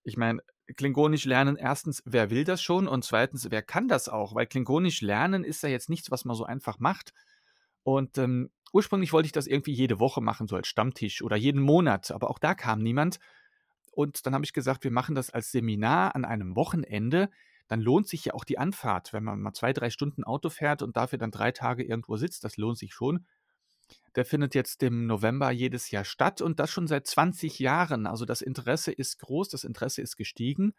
ich 0.02 0.16
meine, 0.16 0.40
Klingonisch 0.76 1.24
lernen, 1.24 1.56
erstens, 1.56 2.02
wer 2.06 2.30
will 2.30 2.44
das 2.44 2.62
schon? 2.62 2.88
Und 2.88 3.04
zweitens, 3.04 3.50
wer 3.50 3.62
kann 3.62 3.88
das 3.88 4.08
auch? 4.08 4.34
Weil 4.34 4.46
Klingonisch 4.46 5.00
lernen 5.00 5.44
ist 5.44 5.62
ja 5.62 5.68
jetzt 5.68 5.90
nichts, 5.90 6.10
was 6.10 6.24
man 6.24 6.36
so 6.36 6.44
einfach 6.44 6.78
macht. 6.78 7.12
Und 7.82 8.16
ähm, 8.18 8.50
ursprünglich 8.72 9.12
wollte 9.12 9.26
ich 9.26 9.32
das 9.32 9.46
irgendwie 9.46 9.72
jede 9.72 9.98
Woche 9.98 10.20
machen, 10.20 10.46
so 10.48 10.56
als 10.56 10.68
Stammtisch 10.68 11.22
oder 11.22 11.36
jeden 11.36 11.60
Monat, 11.60 12.10
aber 12.10 12.30
auch 12.30 12.38
da 12.38 12.54
kam 12.54 12.80
niemand. 12.80 13.18
Und 13.92 14.26
dann 14.26 14.34
habe 14.34 14.44
ich 14.44 14.54
gesagt, 14.54 14.84
wir 14.84 14.90
machen 14.90 15.14
das 15.14 15.30
als 15.30 15.52
Seminar 15.52 16.16
an 16.16 16.24
einem 16.24 16.56
Wochenende. 16.56 17.30
Dann 17.68 17.80
lohnt 17.80 18.08
sich 18.08 18.24
ja 18.24 18.34
auch 18.34 18.44
die 18.44 18.58
Anfahrt, 18.58 19.12
wenn 19.12 19.22
man 19.22 19.40
mal 19.40 19.52
zwei, 19.52 19.72
drei 19.72 19.90
Stunden 19.90 20.24
Auto 20.24 20.48
fährt 20.48 20.82
und 20.82 20.96
dafür 20.96 21.18
dann 21.18 21.30
drei 21.30 21.52
Tage 21.52 21.84
irgendwo 21.84 22.16
sitzt. 22.16 22.42
Das 22.42 22.56
lohnt 22.56 22.78
sich 22.78 22.94
schon. 22.94 23.26
Der 24.16 24.24
findet 24.24 24.54
jetzt 24.54 24.82
im 24.82 25.06
November 25.06 25.50
jedes 25.50 25.90
Jahr 25.90 26.04
statt 26.04 26.40
und 26.40 26.58
das 26.58 26.70
schon 26.70 26.86
seit 26.86 27.06
20 27.06 27.58
Jahren. 27.58 28.06
Also 28.06 28.24
das 28.24 28.40
Interesse 28.40 28.92
ist 28.92 29.18
groß, 29.18 29.50
das 29.50 29.64
Interesse 29.64 30.00
ist 30.00 30.16
gestiegen. 30.16 30.72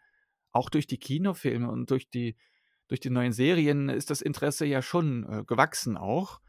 Auch 0.50 0.68
durch 0.68 0.88
die 0.88 0.98
Kinofilme 0.98 1.70
und 1.70 1.90
durch 1.90 2.10
die, 2.10 2.36
durch 2.88 3.00
die 3.00 3.10
neuen 3.10 3.32
Serien 3.32 3.88
ist 3.88 4.10
das 4.10 4.20
Interesse 4.20 4.66
ja 4.66 4.82
schon 4.82 5.24
äh, 5.28 5.44
gewachsen 5.44 5.96
auch. 5.96 6.40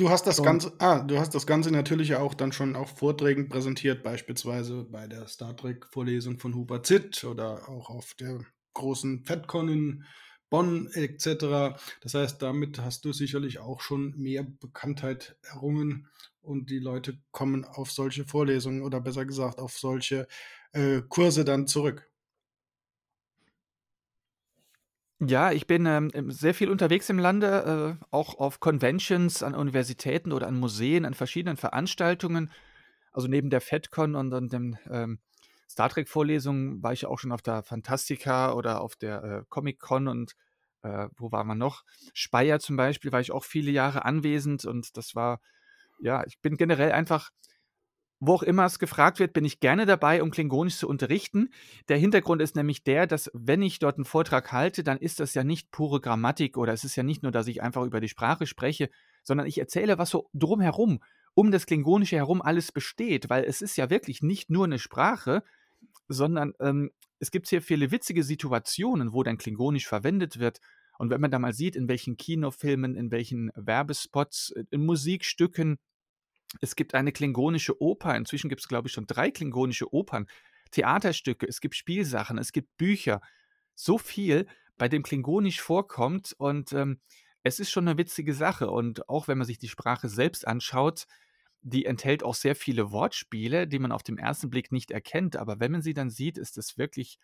Du 0.00 0.08
hast 0.08 0.26
das 0.26 0.42
Ganze, 0.42 0.72
ah, 0.78 1.00
du 1.00 1.18
hast 1.18 1.34
das 1.34 1.46
Ganze 1.46 1.70
natürlich 1.70 2.14
auch 2.14 2.32
dann 2.32 2.52
schon 2.52 2.74
auf 2.74 2.96
Vorträgen 2.96 3.50
präsentiert, 3.50 4.02
beispielsweise 4.02 4.84
bei 4.84 5.06
der 5.06 5.28
Star 5.28 5.54
Trek-Vorlesung 5.54 6.38
von 6.38 6.54
Hubert 6.54 6.86
Zitt 6.86 7.22
oder 7.22 7.68
auch 7.68 7.90
auf 7.90 8.14
der 8.14 8.40
großen 8.72 9.26
FedCon 9.26 9.68
in 9.68 10.04
Bonn 10.48 10.88
etc. 10.94 11.78
Das 12.00 12.14
heißt, 12.14 12.40
damit 12.40 12.80
hast 12.80 13.04
du 13.04 13.12
sicherlich 13.12 13.58
auch 13.58 13.82
schon 13.82 14.14
mehr 14.16 14.42
Bekanntheit 14.42 15.36
errungen 15.42 16.08
und 16.40 16.70
die 16.70 16.78
Leute 16.78 17.18
kommen 17.30 17.66
auf 17.66 17.92
solche 17.92 18.24
Vorlesungen 18.24 18.80
oder 18.80 19.02
besser 19.02 19.26
gesagt 19.26 19.58
auf 19.58 19.76
solche 19.76 20.26
äh, 20.72 21.02
Kurse 21.10 21.44
dann 21.44 21.66
zurück. 21.66 22.09
Ja, 25.22 25.52
ich 25.52 25.66
bin, 25.66 25.84
ähm, 25.84 26.10
sehr 26.30 26.54
viel 26.54 26.70
unterwegs 26.70 27.10
im 27.10 27.18
Lande, 27.18 27.98
äh, 28.00 28.04
auch 28.10 28.38
auf 28.38 28.58
Conventions, 28.58 29.42
an 29.42 29.54
Universitäten 29.54 30.32
oder 30.32 30.46
an 30.46 30.58
Museen, 30.58 31.04
an 31.04 31.12
verschiedenen 31.12 31.58
Veranstaltungen. 31.58 32.50
Also, 33.12 33.28
neben 33.28 33.50
der 33.50 33.60
FedCon 33.60 34.14
und 34.14 34.32
und 34.32 34.52
den, 34.52 34.78
ähm, 34.90 35.18
Star 35.68 35.88
Trek-Vorlesungen 35.90 36.82
war 36.82 36.92
ich 36.94 37.06
auch 37.06 37.18
schon 37.18 37.32
auf 37.32 37.42
der 37.42 37.62
Fantastica 37.62 38.52
oder 38.54 38.80
auf 38.80 38.96
der, 38.96 39.22
äh, 39.24 39.44
Comic-Con 39.50 40.08
und, 40.08 40.34
äh, 40.82 41.08
wo 41.16 41.30
war 41.32 41.44
man 41.44 41.58
noch? 41.58 41.84
Speyer 42.14 42.58
zum 42.60 42.76
Beispiel 42.76 43.12
war 43.12 43.20
ich 43.20 43.30
auch 43.32 43.44
viele 43.44 43.70
Jahre 43.70 44.04
anwesend 44.06 44.64
und 44.64 44.96
das 44.96 45.14
war 45.14 45.40
ja, 45.98 46.24
ich 46.26 46.40
bin 46.40 46.56
generell 46.56 46.92
einfach 46.92 47.30
wo 48.20 48.34
auch 48.34 48.42
immer 48.42 48.66
es 48.66 48.78
gefragt 48.78 49.18
wird, 49.18 49.32
bin 49.32 49.46
ich 49.46 49.60
gerne 49.60 49.86
dabei, 49.86 50.22
um 50.22 50.30
Klingonisch 50.30 50.76
zu 50.76 50.86
unterrichten. 50.86 51.48
Der 51.88 51.96
Hintergrund 51.96 52.42
ist 52.42 52.54
nämlich 52.54 52.84
der, 52.84 53.06
dass 53.06 53.30
wenn 53.32 53.62
ich 53.62 53.78
dort 53.78 53.96
einen 53.96 54.04
Vortrag 54.04 54.52
halte, 54.52 54.84
dann 54.84 54.98
ist 54.98 55.20
das 55.20 55.32
ja 55.34 55.42
nicht 55.42 55.70
pure 55.70 56.00
Grammatik 56.00 56.58
oder 56.58 56.74
es 56.74 56.84
ist 56.84 56.96
ja 56.96 57.02
nicht 57.02 57.22
nur, 57.22 57.32
dass 57.32 57.46
ich 57.46 57.62
einfach 57.62 57.84
über 57.84 58.00
die 58.00 58.08
Sprache 58.08 58.46
spreche, 58.46 58.90
sondern 59.22 59.46
ich 59.46 59.58
erzähle, 59.58 59.98
was 59.98 60.10
so 60.10 60.28
drumherum, 60.34 61.00
um 61.34 61.50
das 61.50 61.64
Klingonische 61.64 62.16
herum 62.16 62.42
alles 62.42 62.72
besteht, 62.72 63.30
weil 63.30 63.44
es 63.44 63.62
ist 63.62 63.76
ja 63.76 63.88
wirklich 63.88 64.22
nicht 64.22 64.50
nur 64.50 64.66
eine 64.66 64.78
Sprache, 64.78 65.42
sondern 66.08 66.52
ähm, 66.60 66.90
es 67.20 67.30
gibt 67.30 67.46
sehr 67.46 67.62
viele 67.62 67.90
witzige 67.90 68.22
Situationen, 68.22 69.14
wo 69.14 69.22
dann 69.22 69.38
Klingonisch 69.38 69.86
verwendet 69.86 70.38
wird. 70.38 70.60
Und 70.98 71.08
wenn 71.08 71.20
man 71.20 71.30
da 71.30 71.38
mal 71.38 71.54
sieht, 71.54 71.76
in 71.76 71.88
welchen 71.88 72.18
Kinofilmen, 72.18 72.94
in 72.94 73.10
welchen 73.10 73.50
Werbespots, 73.54 74.52
in 74.70 74.84
Musikstücken, 74.84 75.78
es 76.60 76.76
gibt 76.76 76.94
eine 76.94 77.12
klingonische 77.12 77.80
Oper. 77.80 78.16
Inzwischen 78.16 78.48
gibt 78.48 78.60
es, 78.62 78.68
glaube 78.68 78.88
ich, 78.88 78.92
schon 78.92 79.06
drei 79.06 79.30
klingonische 79.30 79.92
Opern. 79.92 80.26
Theaterstücke, 80.72 81.46
es 81.46 81.60
gibt 81.60 81.76
Spielsachen, 81.76 82.38
es 82.38 82.52
gibt 82.52 82.76
Bücher. 82.76 83.20
So 83.74 83.98
viel, 83.98 84.46
bei 84.76 84.88
dem 84.88 85.02
Klingonisch 85.02 85.60
vorkommt. 85.60 86.34
Und 86.38 86.72
ähm, 86.72 87.00
es 87.42 87.60
ist 87.60 87.70
schon 87.70 87.86
eine 87.86 87.98
witzige 87.98 88.34
Sache. 88.34 88.70
Und 88.70 89.08
auch 89.08 89.28
wenn 89.28 89.38
man 89.38 89.46
sich 89.46 89.58
die 89.58 89.68
Sprache 89.68 90.08
selbst 90.08 90.46
anschaut, 90.46 91.06
die 91.62 91.84
enthält 91.84 92.22
auch 92.22 92.34
sehr 92.34 92.56
viele 92.56 92.90
Wortspiele, 92.90 93.68
die 93.68 93.78
man 93.78 93.92
auf 93.92 94.02
den 94.02 94.18
ersten 94.18 94.50
Blick 94.50 94.72
nicht 94.72 94.90
erkennt. 94.90 95.36
Aber 95.36 95.60
wenn 95.60 95.72
man 95.72 95.82
sie 95.82 95.94
dann 95.94 96.10
sieht, 96.10 96.38
ist 96.38 96.58
es 96.58 96.78
wirklich 96.78 97.18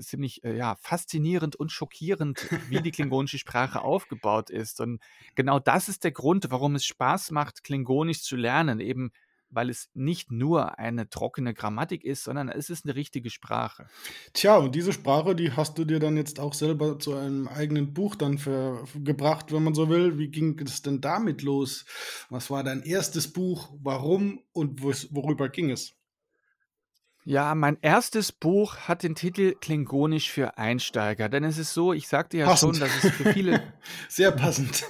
ziemlich 0.00 0.44
äh, 0.44 0.56
ja, 0.56 0.76
faszinierend 0.76 1.56
und 1.56 1.72
schockierend, 1.72 2.46
wie 2.68 2.80
die 2.80 2.90
klingonische 2.90 3.38
Sprache 3.38 3.82
aufgebaut 3.82 4.50
ist. 4.50 4.80
Und 4.80 5.00
genau 5.34 5.58
das 5.58 5.88
ist 5.88 6.04
der 6.04 6.12
Grund, 6.12 6.50
warum 6.50 6.74
es 6.74 6.84
Spaß 6.84 7.30
macht, 7.30 7.64
Klingonisch 7.64 8.22
zu 8.22 8.36
lernen, 8.36 8.80
eben 8.80 9.12
weil 9.50 9.68
es 9.68 9.90
nicht 9.94 10.30
nur 10.30 10.78
eine 10.78 11.08
trockene 11.10 11.54
Grammatik 11.54 12.04
ist, 12.04 12.24
sondern 12.24 12.48
es 12.48 12.70
ist 12.70 12.84
eine 12.84 12.94
richtige 12.94 13.30
Sprache. 13.30 13.86
Tja, 14.32 14.56
und 14.56 14.74
diese 14.74 14.92
Sprache, 14.92 15.34
die 15.34 15.52
hast 15.52 15.76
du 15.78 15.84
dir 15.84 15.98
dann 15.98 16.16
jetzt 16.16 16.40
auch 16.40 16.54
selber 16.54 16.98
zu 16.98 17.14
einem 17.14 17.48
eigenen 17.48 17.92
Buch 17.92 18.14
dann 18.14 18.38
für, 18.38 18.84
gebracht, 18.94 19.52
wenn 19.52 19.64
man 19.64 19.74
so 19.74 19.88
will. 19.88 20.18
Wie 20.18 20.28
ging 20.28 20.58
es 20.60 20.82
denn 20.82 21.00
damit 21.00 21.42
los? 21.42 21.84
Was 22.28 22.50
war 22.50 22.62
dein 22.62 22.82
erstes 22.82 23.32
Buch? 23.32 23.70
Warum 23.82 24.40
und 24.52 24.82
worüber 24.82 25.48
ging 25.48 25.70
es? 25.70 25.99
Ja, 27.24 27.54
mein 27.54 27.76
erstes 27.82 28.32
Buch 28.32 28.76
hat 28.76 29.02
den 29.02 29.14
Titel 29.14 29.54
Klingonisch 29.60 30.30
für 30.30 30.56
Einsteiger, 30.58 31.28
denn 31.28 31.44
es 31.44 31.58
ist 31.58 31.74
so, 31.74 31.92
ich 31.92 32.08
sagte 32.08 32.38
ja 32.38 32.46
Passend. 32.46 32.76
schon, 32.76 32.80
dass 32.80 33.04
es 33.04 33.10
für 33.10 33.32
viele 33.32 33.62
Sehr 34.08 34.32
passend. 34.32 34.84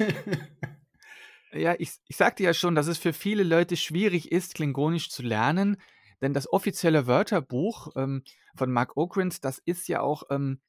Ja, 1.53 1.75
ich 1.79 1.91
ich 2.07 2.17
sagte 2.17 2.43
ja 2.45 2.55
schon, 2.55 2.75
dass 2.75 2.87
es 2.87 2.99
für 2.99 3.13
viele 3.13 3.43
Leute 3.43 3.77
schwierig 3.77 4.31
ist, 4.31 4.55
Klingonisch 4.55 5.11
zu 5.11 5.23
lernen, 5.23 5.77
denn 6.21 6.33
das 6.33 6.53
offizielle 6.53 7.07
Wörterbuch, 7.07 7.89
ähm, 7.97 8.23
von 8.55 8.71
Mark 8.71 8.97
Okrand, 8.97 9.45
das 9.45 9.59
ist 9.59 9.89
ja 9.89 10.01
auch, 10.01 10.25
ähm, 10.31 10.61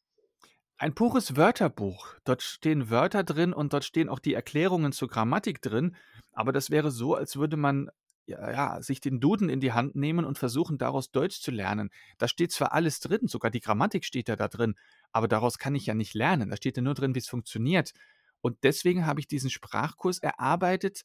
ein 0.77 0.95
pures 0.95 1.35
Wörterbuch. 1.35 2.15
Dort 2.23 2.41
stehen 2.41 2.89
Wörter 2.89 3.23
drin 3.23 3.53
und 3.53 3.73
dort 3.73 3.85
stehen 3.85 4.09
auch 4.09 4.19
die 4.19 4.33
Erklärungen 4.33 4.91
zur 4.93 5.07
Grammatik 5.09 5.61
drin, 5.61 5.95
aber 6.33 6.51
das 6.51 6.71
wäre 6.71 6.89
so, 6.89 7.13
als 7.13 7.35
würde 7.35 7.57
man 7.57 7.91
ja, 8.25 8.81
sich 8.81 9.01
den 9.01 9.19
Duden 9.19 9.49
in 9.49 9.59
die 9.59 9.73
Hand 9.73 9.95
nehmen 9.95 10.25
und 10.25 10.37
versuchen, 10.37 10.77
daraus 10.77 11.11
Deutsch 11.11 11.41
zu 11.41 11.51
lernen. 11.51 11.89
Da 12.17 12.27
steht 12.27 12.51
zwar 12.51 12.73
alles 12.73 12.99
drin, 12.99 13.27
sogar 13.27 13.51
die 13.51 13.59
Grammatik 13.59 14.05
steht 14.05 14.29
ja 14.29 14.35
da 14.35 14.47
drin, 14.47 14.75
aber 15.11 15.27
daraus 15.27 15.57
kann 15.57 15.75
ich 15.75 15.85
ja 15.85 15.93
nicht 15.93 16.13
lernen. 16.13 16.49
Da 16.49 16.57
steht 16.57 16.77
ja 16.77 16.83
nur 16.83 16.93
drin, 16.93 17.15
wie 17.15 17.19
es 17.19 17.27
funktioniert. 17.27 17.93
Und 18.41 18.57
deswegen 18.63 19.05
habe 19.05 19.19
ich 19.19 19.27
diesen 19.27 19.49
Sprachkurs 19.49 20.19
erarbeitet, 20.19 21.03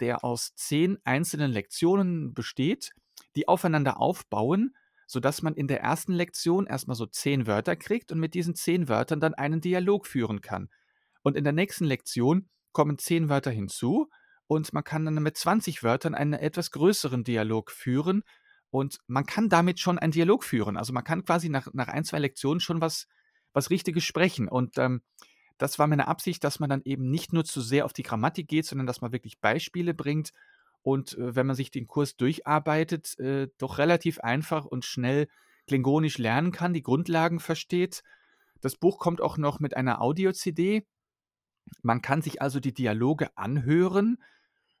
der 0.00 0.24
aus 0.24 0.54
zehn 0.54 0.98
einzelnen 1.04 1.50
Lektionen 1.50 2.34
besteht, 2.34 2.92
die 3.36 3.48
aufeinander 3.48 4.00
aufbauen, 4.00 4.74
sodass 5.06 5.42
man 5.42 5.54
in 5.54 5.68
der 5.68 5.80
ersten 5.80 6.12
Lektion 6.12 6.66
erstmal 6.66 6.96
so 6.96 7.06
zehn 7.06 7.46
Wörter 7.46 7.76
kriegt 7.76 8.12
und 8.12 8.20
mit 8.20 8.34
diesen 8.34 8.54
zehn 8.54 8.88
Wörtern 8.88 9.20
dann 9.20 9.34
einen 9.34 9.60
Dialog 9.60 10.06
führen 10.06 10.40
kann. 10.40 10.68
Und 11.22 11.36
in 11.36 11.44
der 11.44 11.52
nächsten 11.52 11.84
Lektion 11.84 12.48
kommen 12.72 12.98
zehn 12.98 13.28
Wörter 13.28 13.50
hinzu 13.50 14.08
und 14.48 14.72
man 14.72 14.82
kann 14.82 15.04
dann 15.04 15.22
mit 15.22 15.36
20 15.36 15.82
Wörtern 15.82 16.14
einen 16.14 16.32
etwas 16.32 16.70
größeren 16.72 17.22
Dialog 17.22 17.70
führen 17.70 18.24
und 18.70 18.98
man 19.06 19.26
kann 19.26 19.48
damit 19.48 19.78
schon 19.78 19.98
einen 19.98 20.12
Dialog 20.12 20.42
führen. 20.42 20.76
Also 20.76 20.92
man 20.92 21.04
kann 21.04 21.24
quasi 21.24 21.50
nach, 21.50 21.68
nach 21.74 21.88
ein, 21.88 22.04
zwei 22.04 22.18
Lektionen 22.18 22.58
schon 22.58 22.80
was, 22.80 23.06
was 23.52 23.70
Richtiges 23.70 24.04
sprechen. 24.04 24.48
Und 24.48 24.78
ähm, 24.78 25.02
das 25.58 25.78
war 25.78 25.86
meine 25.86 26.08
Absicht, 26.08 26.42
dass 26.44 26.60
man 26.60 26.70
dann 26.70 26.82
eben 26.84 27.10
nicht 27.10 27.32
nur 27.32 27.44
zu 27.44 27.60
sehr 27.60 27.84
auf 27.84 27.92
die 27.92 28.02
Grammatik 28.02 28.48
geht, 28.48 28.64
sondern 28.64 28.86
dass 28.86 29.02
man 29.02 29.12
wirklich 29.12 29.38
Beispiele 29.38 29.92
bringt 29.92 30.32
und 30.82 31.18
äh, 31.18 31.36
wenn 31.36 31.46
man 31.46 31.56
sich 31.56 31.70
den 31.70 31.86
Kurs 31.86 32.16
durcharbeitet, 32.16 33.18
äh, 33.18 33.48
doch 33.58 33.76
relativ 33.76 34.18
einfach 34.20 34.64
und 34.64 34.86
schnell 34.86 35.28
klingonisch 35.66 36.16
lernen 36.16 36.52
kann, 36.52 36.72
die 36.72 36.82
Grundlagen 36.82 37.38
versteht. 37.38 38.02
Das 38.62 38.76
Buch 38.76 38.98
kommt 38.98 39.20
auch 39.20 39.36
noch 39.36 39.60
mit 39.60 39.76
einer 39.76 40.00
Audio-CD. 40.00 40.86
Man 41.82 42.00
kann 42.00 42.22
sich 42.22 42.40
also 42.40 42.60
die 42.60 42.72
Dialoge 42.72 43.36
anhören 43.36 44.16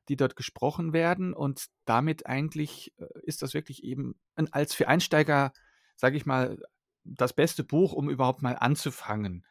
die 0.08 0.16
dort 0.16 0.36
gesprochen 0.36 0.92
werden. 0.92 1.32
Und 1.34 1.66
damit 1.84 2.26
eigentlich 2.26 2.92
äh, 2.98 3.06
ist 3.22 3.42
das 3.42 3.54
wirklich 3.54 3.84
eben 3.84 4.16
als 4.50 4.74
für 4.74 4.88
Einsteiger, 4.88 5.52
sage 5.96 6.16
ich 6.16 6.26
mal, 6.26 6.58
das 7.04 7.32
beste 7.32 7.64
Buch, 7.64 7.92
um 7.92 8.10
überhaupt 8.10 8.42
mal 8.42 8.56
anzufangen. 8.56 9.44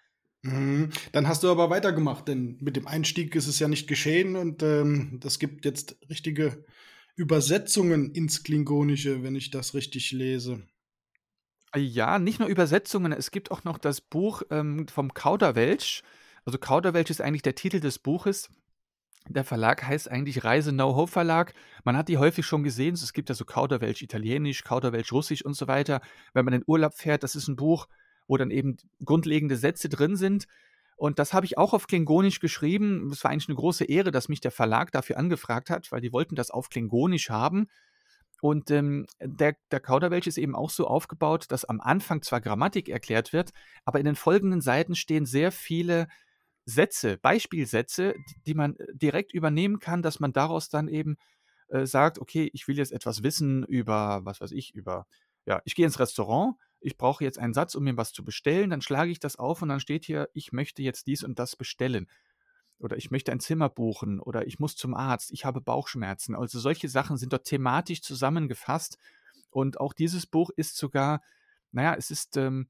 Mhm. 0.43 0.91
Dann 1.11 1.27
hast 1.27 1.43
du 1.43 1.49
aber 1.49 1.69
weitergemacht, 1.69 2.27
denn 2.27 2.57
mit 2.61 2.75
dem 2.75 2.87
Einstieg 2.87 3.35
ist 3.35 3.47
es 3.47 3.59
ja 3.59 3.67
nicht 3.67 3.87
geschehen 3.87 4.35
und 4.35 4.63
ähm, 4.63 5.19
das 5.19 5.39
gibt 5.39 5.65
jetzt 5.65 5.97
richtige 6.09 6.63
Übersetzungen 7.15 8.11
ins 8.11 8.43
Klingonische, 8.43 9.23
wenn 9.23 9.35
ich 9.35 9.49
das 9.49 9.73
richtig 9.73 10.11
lese. 10.11 10.61
Ja, 11.75 12.19
nicht 12.19 12.39
nur 12.39 12.47
Übersetzungen, 12.47 13.11
es 13.11 13.31
gibt 13.31 13.51
auch 13.51 13.63
noch 13.63 13.77
das 13.77 14.01
Buch 14.01 14.43
ähm, 14.51 14.87
vom 14.87 15.13
Kauderwelsch. 15.13 16.03
Also 16.45 16.57
Kauderwelsch 16.59 17.09
ist 17.09 17.21
eigentlich 17.21 17.41
der 17.41 17.55
Titel 17.55 17.79
des 17.79 17.99
Buches. 17.99 18.49
Der 19.29 19.43
Verlag 19.43 19.83
heißt 19.83 20.09
eigentlich 20.09 20.43
Reise 20.43 20.71
Know-How 20.71 21.09
Verlag. 21.09 21.53
Man 21.83 21.97
hat 21.97 22.07
die 22.07 22.17
häufig 22.17 22.45
schon 22.45 22.63
gesehen. 22.63 22.93
Es 22.93 23.13
gibt 23.13 23.29
ja 23.29 23.35
so 23.35 23.45
Kauderwelsch 23.45 24.01
Italienisch, 24.01 24.63
Kauderwelsch 24.63 25.11
Russisch 25.11 25.43
und 25.43 25.53
so 25.53 25.67
weiter. 25.67 26.01
Wenn 26.33 26.45
man 26.45 26.53
in 26.53 26.63
Urlaub 26.65 26.93
fährt, 26.93 27.23
das 27.23 27.35
ist 27.35 27.47
ein 27.47 27.57
Buch, 27.57 27.87
wo 28.27 28.37
dann 28.37 28.51
eben 28.51 28.77
grundlegende 29.03 29.57
Sätze 29.57 29.89
drin 29.89 30.15
sind. 30.15 30.47
Und 30.95 31.19
das 31.19 31.33
habe 31.33 31.45
ich 31.45 31.57
auch 31.57 31.73
auf 31.73 31.87
Klingonisch 31.87 32.39
geschrieben. 32.39 33.11
Es 33.11 33.23
war 33.23 33.31
eigentlich 33.31 33.49
eine 33.49 33.57
große 33.57 33.85
Ehre, 33.85 34.11
dass 34.11 34.29
mich 34.29 34.41
der 34.41 34.51
Verlag 34.51 34.91
dafür 34.91 35.17
angefragt 35.17 35.69
hat, 35.69 35.91
weil 35.91 36.01
die 36.01 36.11
wollten 36.11 36.35
das 36.35 36.49
auf 36.49 36.69
Klingonisch 36.69 37.29
haben. 37.29 37.67
Und 38.41 38.71
ähm, 38.71 39.07
der, 39.19 39.55
der 39.71 39.79
Kauderwelsch 39.79 40.27
ist 40.27 40.37
eben 40.37 40.55
auch 40.55 40.69
so 40.69 40.87
aufgebaut, 40.87 41.45
dass 41.49 41.65
am 41.65 41.81
Anfang 41.81 42.21
zwar 42.21 42.41
Grammatik 42.41 42.89
erklärt 42.89 43.33
wird, 43.33 43.51
aber 43.83 43.99
in 43.99 44.05
den 44.05 44.15
folgenden 44.15 44.61
Seiten 44.61 44.95
stehen 44.95 45.25
sehr 45.25 45.51
viele 45.51 46.07
Sätze, 46.69 47.17
Beispielsätze, 47.17 48.13
die, 48.45 48.53
man 48.53 48.75
äh, 48.75 48.85
direkt 48.93 49.33
übernehmen 49.33 49.79
kann, 49.79 50.01
dass 50.01 50.19
man 50.19 50.33
daraus 50.33 50.67
dann 50.67 50.89
eben 50.89 51.15
äh, 51.69 51.85
sagt, 51.85 52.19
okay, 52.19 52.49
ich 52.53 52.67
will 52.67 52.77
jetzt 52.77 52.91
etwas 52.91 53.23
wissen 53.23 53.63
über, 53.63 54.19
was 54.25 54.41
weiß 54.41 54.51
ich, 54.51 54.75
über, 54.75 55.07
ja, 55.45 55.61
ich 55.63 55.75
gehe 55.75 55.85
ins 55.85 55.99
Restaurant, 55.99 56.55
ich 56.81 56.97
brauche 56.97 57.23
jetzt 57.23 57.39
einen 57.39 57.53
Satz, 57.53 57.73
um 57.73 57.85
mir 57.85 57.95
was 57.95 58.11
zu 58.11 58.23
bestellen, 58.23 58.69
dann 58.69 58.81
schlage 58.81 59.11
ich 59.11 59.19
das 59.19 59.37
auf 59.37 59.61
und 59.61 59.69
dann 59.69 59.79
steht 59.79 60.03
hier, 60.03 60.29
ich 60.33 60.51
möchte 60.51 60.83
jetzt 60.83 61.07
dies 61.07 61.23
und 61.23 61.39
das 61.39 61.55
bestellen. 61.55 62.07
Oder 62.79 62.97
ich 62.97 63.11
möchte 63.11 63.31
ein 63.31 63.39
Zimmer 63.39 63.69
buchen 63.69 64.19
oder 64.19 64.45
ich 64.45 64.59
muss 64.59 64.75
zum 64.75 64.93
Arzt, 64.93 65.31
ich 65.31 65.45
habe 65.45 65.61
Bauchschmerzen. 65.61 66.35
Also 66.35 66.59
solche 66.59 66.89
Sachen 66.89 67.17
sind 67.17 67.31
dort 67.31 67.45
thematisch 67.45 68.01
zusammengefasst. 68.01 68.97
Und 69.49 69.79
auch 69.79 69.93
dieses 69.93 70.27
Buch 70.27 70.51
ist 70.55 70.75
sogar, 70.77 71.23
naja, 71.71 71.95
es 71.97 72.11
ist, 72.11 72.35
ähm, 72.37 72.67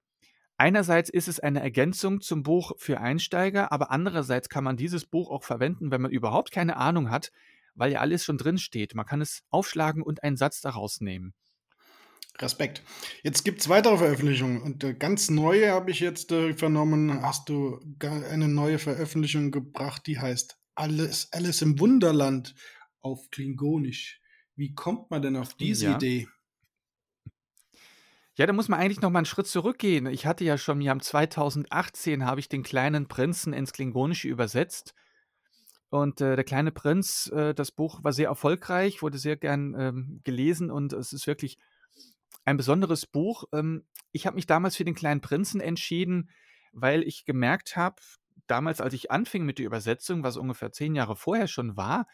einerseits 0.58 1.10
ist 1.10 1.28
es 1.28 1.40
eine 1.40 1.62
Ergänzung 1.62 2.22
zum 2.22 2.44
Buch 2.44 2.74
für 2.78 3.00
Einsteiger, 3.00 3.72
aber 3.72 3.92
andererseits 3.92 4.50
kann 4.50 4.64
man 4.64 4.78
dieses 4.78 5.06
Buch 5.06 5.30
auch 5.30 5.44
verwenden, 5.44 5.92
wenn 5.92 6.02
man 6.02 6.12
überhaupt 6.12 6.52
keine 6.52 6.78
Ahnung 6.78 7.10
hat, 7.10 7.32
weil 7.76 7.92
ja 7.92 8.00
alles 8.00 8.26
schon 8.26 8.38
drin 8.38 8.58
steht. 8.58 8.96
Man 8.96 9.06
kann 9.06 9.22
es 9.22 9.44
aufschlagen 9.50 10.04
und 10.04 10.24
einen 10.24 10.38
Satz 10.38 10.62
daraus 10.62 11.00
nehmen. 11.00 11.34
Respekt. 12.40 12.84
Jetzt 13.24 13.44
gibt 13.44 13.62
es 13.62 13.70
weitere 13.70 13.98
Veröffentlichungen 13.98 14.62
und 14.62 14.84
äh, 14.84 14.94
ganz 14.94 15.30
neue 15.30 15.72
habe 15.72 15.90
ich 15.92 16.00
jetzt 16.00 16.32
äh, 16.32 16.54
vernommen, 16.54 17.22
hast 17.24 17.50
du 17.50 17.80
eine 18.00 18.48
neue 18.48 18.78
Veröffentlichung 18.78 19.52
gebracht, 19.52 20.04
die 20.06 20.20
heißt 20.20 20.60
Alles, 20.76 21.30
Alice 21.32 21.64
im 21.64 21.80
Wunderland 21.80 22.54
auf 23.02 23.30
Klingonisch. 23.32 24.22
Wie 24.56 24.74
kommt 24.74 25.10
man 25.10 25.22
denn 25.22 25.36
auf 25.36 25.56
diese 25.56 25.86
ja. 25.86 25.96
Idee? 25.96 26.28
Ja, 28.38 28.46
da 28.46 28.54
muss 28.54 28.70
man 28.70 28.80
eigentlich 28.80 29.02
noch 29.02 29.10
mal 29.10 29.20
einen 29.20 29.26
Schritt 29.26 29.48
zurückgehen. 29.48 30.06
Ich 30.06 30.28
hatte 30.28 30.46
ja 30.46 30.60
schon 30.60 30.78
im 30.78 30.82
Jahr 30.82 31.00
2018 31.00 32.24
habe 32.24 32.40
ich 32.40 32.48
den 32.48 32.62
kleinen 32.62 33.08
Prinzen 33.08 33.52
ins 33.52 33.74
Klingonische 33.74 34.28
übersetzt. 34.28 34.94
Und 35.90 36.22
äh, 36.22 36.36
der 36.36 36.46
kleine 36.46 36.72
Prinz, 36.72 37.32
äh, 37.34 37.56
das 37.56 37.72
Buch 37.72 38.04
war 38.04 38.14
sehr 38.14 38.28
erfolgreich, 38.28 39.02
wurde 39.02 39.18
sehr 39.18 39.38
gern 39.38 39.74
ähm, 39.76 40.22
gelesen 40.24 40.70
und 40.70 40.94
es 40.94 41.14
ist 41.14 41.26
wirklich 41.26 41.58
ein 42.46 42.58
besonderes 42.58 43.08
Buch. 43.08 43.46
Ähm, 43.54 43.88
ich 44.12 44.28
habe 44.28 44.36
mich 44.36 44.46
damals 44.46 44.76
für 44.76 44.86
den 44.86 44.94
kleinen 44.94 45.22
Prinzen 45.22 45.60
entschieden, 45.60 46.30
weil 46.74 47.02
ich 47.02 47.26
gemerkt 47.26 47.76
habe, 47.76 47.96
damals, 48.46 48.82
als 48.82 48.94
ich 48.94 49.10
anfing 49.10 49.46
mit 49.46 49.58
der 49.58 49.66
Übersetzung, 49.66 50.22
was 50.22 50.38
ungefähr 50.38 50.72
zehn 50.72 50.94
Jahre 50.94 51.16
vorher 51.16 51.48
schon 51.48 51.76
war, 51.76 52.06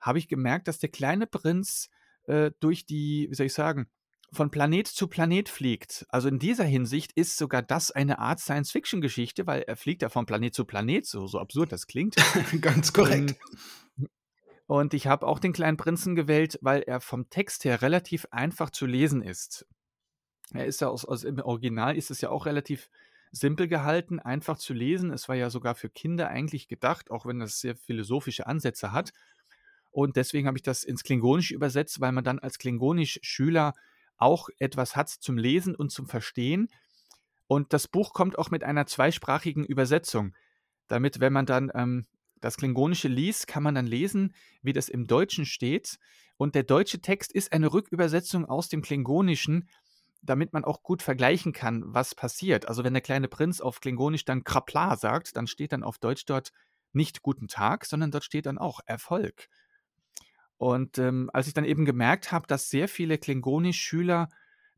habe 0.00 0.18
ich 0.18 0.28
gemerkt, 0.28 0.68
dass 0.68 0.80
der 0.80 0.90
kleine 0.90 1.26
Prinz 1.26 1.88
äh, 2.24 2.50
durch 2.60 2.84
die, 2.84 3.28
wie 3.30 3.34
soll 3.34 3.46
ich 3.46 3.54
sagen, 3.54 3.88
von 4.32 4.50
Planet 4.50 4.86
zu 4.86 5.08
Planet 5.08 5.48
fliegt. 5.48 6.06
Also 6.08 6.28
in 6.28 6.38
dieser 6.38 6.64
Hinsicht 6.64 7.12
ist 7.12 7.36
sogar 7.36 7.62
das 7.62 7.90
eine 7.90 8.18
Art 8.18 8.40
Science-Fiction-Geschichte, 8.40 9.46
weil 9.46 9.62
er 9.62 9.76
fliegt 9.76 10.02
ja 10.02 10.08
von 10.08 10.26
Planet 10.26 10.54
zu 10.54 10.64
Planet, 10.64 11.06
so, 11.06 11.26
so 11.26 11.38
absurd 11.38 11.72
das 11.72 11.86
klingt. 11.86 12.16
Ganz 12.60 12.92
korrekt. 12.92 13.36
Und 14.66 14.94
ich 14.94 15.06
habe 15.06 15.26
auch 15.26 15.38
den 15.38 15.52
kleinen 15.52 15.76
Prinzen 15.76 16.16
gewählt, 16.16 16.58
weil 16.60 16.82
er 16.82 17.00
vom 17.00 17.30
Text 17.30 17.64
her 17.64 17.82
relativ 17.82 18.26
einfach 18.30 18.70
zu 18.70 18.86
lesen 18.86 19.22
ist. 19.22 19.66
Er 20.52 20.66
ist 20.66 20.80
ja 20.80 20.88
aus, 20.88 21.04
aus 21.04 21.24
im 21.24 21.38
Original 21.40 21.96
ist 21.96 22.10
es 22.10 22.20
ja 22.20 22.30
auch 22.30 22.46
relativ 22.46 22.88
simpel 23.32 23.68
gehalten, 23.68 24.18
einfach 24.18 24.58
zu 24.58 24.72
lesen. 24.72 25.12
Es 25.12 25.28
war 25.28 25.36
ja 25.36 25.50
sogar 25.50 25.74
für 25.74 25.88
Kinder 25.88 26.28
eigentlich 26.28 26.68
gedacht, 26.68 27.10
auch 27.10 27.26
wenn 27.26 27.38
das 27.38 27.60
sehr 27.60 27.76
philosophische 27.76 28.46
Ansätze 28.46 28.92
hat. 28.92 29.12
Und 29.90 30.16
deswegen 30.16 30.46
habe 30.46 30.58
ich 30.58 30.62
das 30.62 30.84
ins 30.84 31.04
Klingonisch 31.04 31.52
übersetzt, 31.52 32.00
weil 32.00 32.12
man 32.12 32.24
dann 32.24 32.38
als 32.38 32.58
Klingonisch-Schüler 32.58 33.72
auch 34.16 34.48
etwas 34.58 34.96
hat 34.96 35.08
zum 35.08 35.36
Lesen 35.38 35.74
und 35.74 35.90
zum 35.90 36.06
Verstehen. 36.06 36.68
Und 37.46 37.72
das 37.72 37.88
Buch 37.88 38.12
kommt 38.12 38.38
auch 38.38 38.50
mit 38.50 38.64
einer 38.64 38.86
zweisprachigen 38.86 39.64
Übersetzung, 39.64 40.34
damit, 40.88 41.20
wenn 41.20 41.32
man 41.32 41.46
dann 41.46 41.70
ähm, 41.74 42.06
das 42.40 42.56
Klingonische 42.56 43.08
liest, 43.08 43.46
kann 43.46 43.62
man 43.62 43.74
dann 43.74 43.86
lesen, 43.86 44.34
wie 44.62 44.72
das 44.72 44.88
im 44.88 45.06
Deutschen 45.06 45.46
steht. 45.46 45.98
Und 46.36 46.54
der 46.54 46.64
deutsche 46.64 47.00
Text 47.00 47.32
ist 47.32 47.52
eine 47.52 47.72
Rückübersetzung 47.72 48.44
aus 48.44 48.68
dem 48.68 48.82
Klingonischen, 48.82 49.68
damit 50.22 50.52
man 50.52 50.64
auch 50.64 50.82
gut 50.82 51.02
vergleichen 51.02 51.52
kann, 51.52 51.82
was 51.86 52.14
passiert. 52.14 52.68
Also 52.68 52.84
wenn 52.84 52.94
der 52.94 53.02
kleine 53.02 53.28
Prinz 53.28 53.60
auf 53.60 53.80
Klingonisch 53.80 54.24
dann 54.24 54.44
Krapla 54.44 54.96
sagt, 54.96 55.36
dann 55.36 55.46
steht 55.46 55.72
dann 55.72 55.82
auf 55.82 55.98
Deutsch 55.98 56.24
dort 56.26 56.52
nicht 56.92 57.22
Guten 57.22 57.48
Tag, 57.48 57.84
sondern 57.84 58.10
dort 58.10 58.24
steht 58.24 58.46
dann 58.46 58.58
auch 58.58 58.80
Erfolg. 58.86 59.48
Und 60.58 60.98
ähm, 60.98 61.30
als 61.32 61.48
ich 61.48 61.54
dann 61.54 61.64
eben 61.64 61.84
gemerkt 61.84 62.32
habe, 62.32 62.46
dass 62.46 62.70
sehr 62.70 62.88
viele 62.88 63.18
Klingonisch-Schüler 63.18 64.28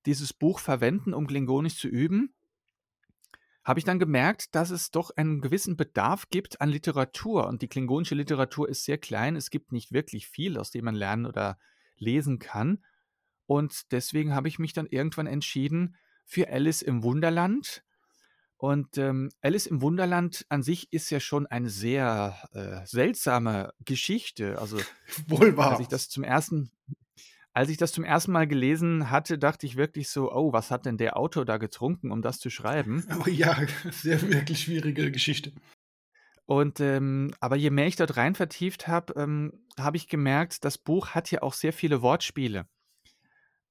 dieses 0.06 0.32
Buch 0.32 0.58
verwenden, 0.58 1.14
um 1.14 1.26
Klingonisch 1.26 1.76
zu 1.76 1.88
üben, 1.88 2.32
habe 3.68 3.80
ich 3.80 3.84
dann 3.84 3.98
gemerkt, 3.98 4.54
dass 4.54 4.70
es 4.70 4.90
doch 4.90 5.10
einen 5.10 5.42
gewissen 5.42 5.76
Bedarf 5.76 6.30
gibt 6.30 6.62
an 6.62 6.70
Literatur. 6.70 7.46
Und 7.46 7.60
die 7.60 7.68
klingonische 7.68 8.14
Literatur 8.14 8.66
ist 8.66 8.84
sehr 8.84 8.96
klein. 8.96 9.36
Es 9.36 9.50
gibt 9.50 9.72
nicht 9.72 9.92
wirklich 9.92 10.26
viel, 10.26 10.56
aus 10.56 10.70
dem 10.70 10.86
man 10.86 10.94
lernen 10.94 11.26
oder 11.26 11.58
lesen 11.98 12.38
kann. 12.38 12.82
Und 13.44 13.92
deswegen 13.92 14.34
habe 14.34 14.48
ich 14.48 14.58
mich 14.58 14.72
dann 14.72 14.86
irgendwann 14.86 15.26
entschieden 15.26 15.96
für 16.24 16.48
Alice 16.48 16.80
im 16.80 17.02
Wunderland. 17.02 17.84
Und 18.59 18.99
ähm, 18.99 19.31
Alice 19.40 19.66
im 19.66 19.81
Wunderland 19.83 20.44
an 20.49 20.64
sich 20.64 20.92
ist 20.92 21.11
ja 21.11 21.21
schon 21.21 21.47
eine 21.47 21.71
sehr 21.71 22.37
äh, 22.53 22.85
seltsame 22.87 23.73
Geschichte. 23.85 24.59
Also, 24.59 24.79
Wohl 25.29 25.57
wahr. 25.57 25.73
als 25.73 25.81
ich 25.81 25.87
das 25.87 26.09
zum 26.09 26.25
ersten, 26.25 26.73
als 27.53 27.71
ich 27.71 27.77
das 27.77 27.92
zum 27.92 28.03
ersten 28.03 28.33
Mal 28.33 28.49
gelesen 28.49 29.11
hatte, 29.11 29.38
dachte 29.38 29.64
ich 29.64 29.77
wirklich 29.77 30.09
so, 30.09 30.33
oh, 30.33 30.53
was 30.53 30.73
hat 30.73 30.87
denn 30.87 30.99
der 30.99 31.16
Autor 31.16 31.44
da 31.44 31.57
getrunken, 31.57 32.11
um 32.11 32.21
das 32.21 32.40
zu 32.40 32.51
schreiben? 32.51 33.07
Oh 33.25 33.31
ja, 33.31 33.57
sehr 33.92 34.21
wirklich 34.23 34.62
schwierige 34.62 35.12
Geschichte. 35.12 35.53
Und 36.44 36.81
ähm, 36.81 37.33
aber 37.38 37.57
je 37.57 37.71
mehr 37.71 37.87
ich 37.87 37.97
dort 37.97 38.16
rein 38.16 38.35
vertieft 38.35 38.88
habe, 38.88 39.12
ähm, 39.16 39.53
habe 39.79 39.99
ich 39.99 40.09
gemerkt, 40.09 40.64
das 40.64 40.79
Buch 40.79 41.11
hat 41.11 41.31
ja 41.31 41.42
auch 41.42 41.53
sehr 41.53 41.73
viele 41.73 42.03
Wortspiele 42.03 42.66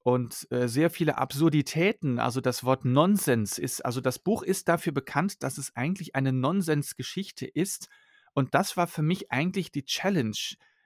und 0.07 0.47
äh, 0.51 0.67
sehr 0.67 0.89
viele 0.89 1.17
Absurditäten. 1.17 2.19
Also 2.19 2.39
das 2.39 2.63
Wort 2.63 2.85
Nonsens 2.85 3.57
ist, 3.57 3.83
also 3.85 3.99
das 3.99 4.19
Buch 4.19 4.43
ist 4.43 4.69
dafür 4.69 4.93
bekannt, 4.93 5.43
dass 5.43 5.57
es 5.57 5.75
eigentlich 5.75 6.15
eine 6.15 6.31
Nonsensgeschichte 6.31 7.45
ist. 7.45 7.89
Und 8.33 8.53
das 8.53 8.77
war 8.77 8.87
für 8.87 9.01
mich 9.01 9.31
eigentlich 9.31 9.71
die 9.71 9.83
Challenge, 9.83 10.37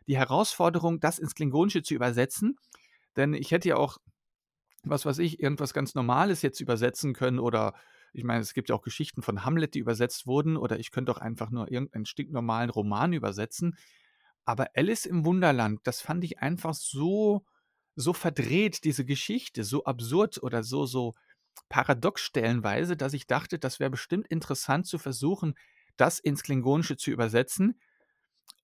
die 0.07 0.17
Herausforderung, 0.17 0.99
das 0.99 1.19
ins 1.19 1.35
Klingonische 1.35 1.83
zu 1.83 1.93
übersetzen 1.93 2.57
denn 3.15 3.33
ich 3.33 3.51
hätte 3.51 3.69
ja 3.69 3.77
auch, 3.77 3.97
was 4.83 5.05
weiß 5.05 5.19
ich, 5.19 5.41
irgendwas 5.41 5.73
ganz 5.73 5.95
Normales 5.95 6.41
jetzt 6.41 6.59
übersetzen 6.59 7.13
können 7.13 7.39
oder 7.39 7.73
ich 8.13 8.23
meine, 8.25 8.41
es 8.41 8.53
gibt 8.53 8.67
ja 8.69 8.75
auch 8.75 8.81
Geschichten 8.81 9.21
von 9.21 9.45
Hamlet, 9.45 9.73
die 9.73 9.79
übersetzt 9.79 10.27
wurden, 10.27 10.57
oder 10.57 10.79
ich 10.79 10.91
könnte 10.91 11.13
auch 11.13 11.17
einfach 11.17 11.49
nur 11.49 11.71
irgendeinen 11.71 12.05
stinknormalen 12.05 12.69
Roman 12.69 13.13
übersetzen. 13.13 13.77
Aber 14.43 14.67
Alice 14.75 15.05
im 15.05 15.23
Wunderland, 15.23 15.79
das 15.85 16.01
fand 16.01 16.25
ich 16.25 16.39
einfach 16.39 16.73
so, 16.73 17.45
so 17.95 18.13
verdreht, 18.13 18.83
diese 18.83 19.05
Geschichte, 19.05 19.63
so 19.63 19.83
absurd 19.83 20.41
oder 20.41 20.63
so, 20.63 20.85
so 20.85 21.15
paradox 21.69 22.21
stellenweise, 22.21 22.95
dass 22.97 23.13
ich 23.13 23.27
dachte, 23.27 23.59
das 23.59 23.79
wäre 23.79 23.89
bestimmt 23.89 24.27
interessant 24.27 24.87
zu 24.87 24.97
versuchen, 24.97 25.55
das 25.97 26.19
ins 26.19 26.43
Klingonische 26.43 26.97
zu 26.97 27.11
übersetzen. 27.11 27.79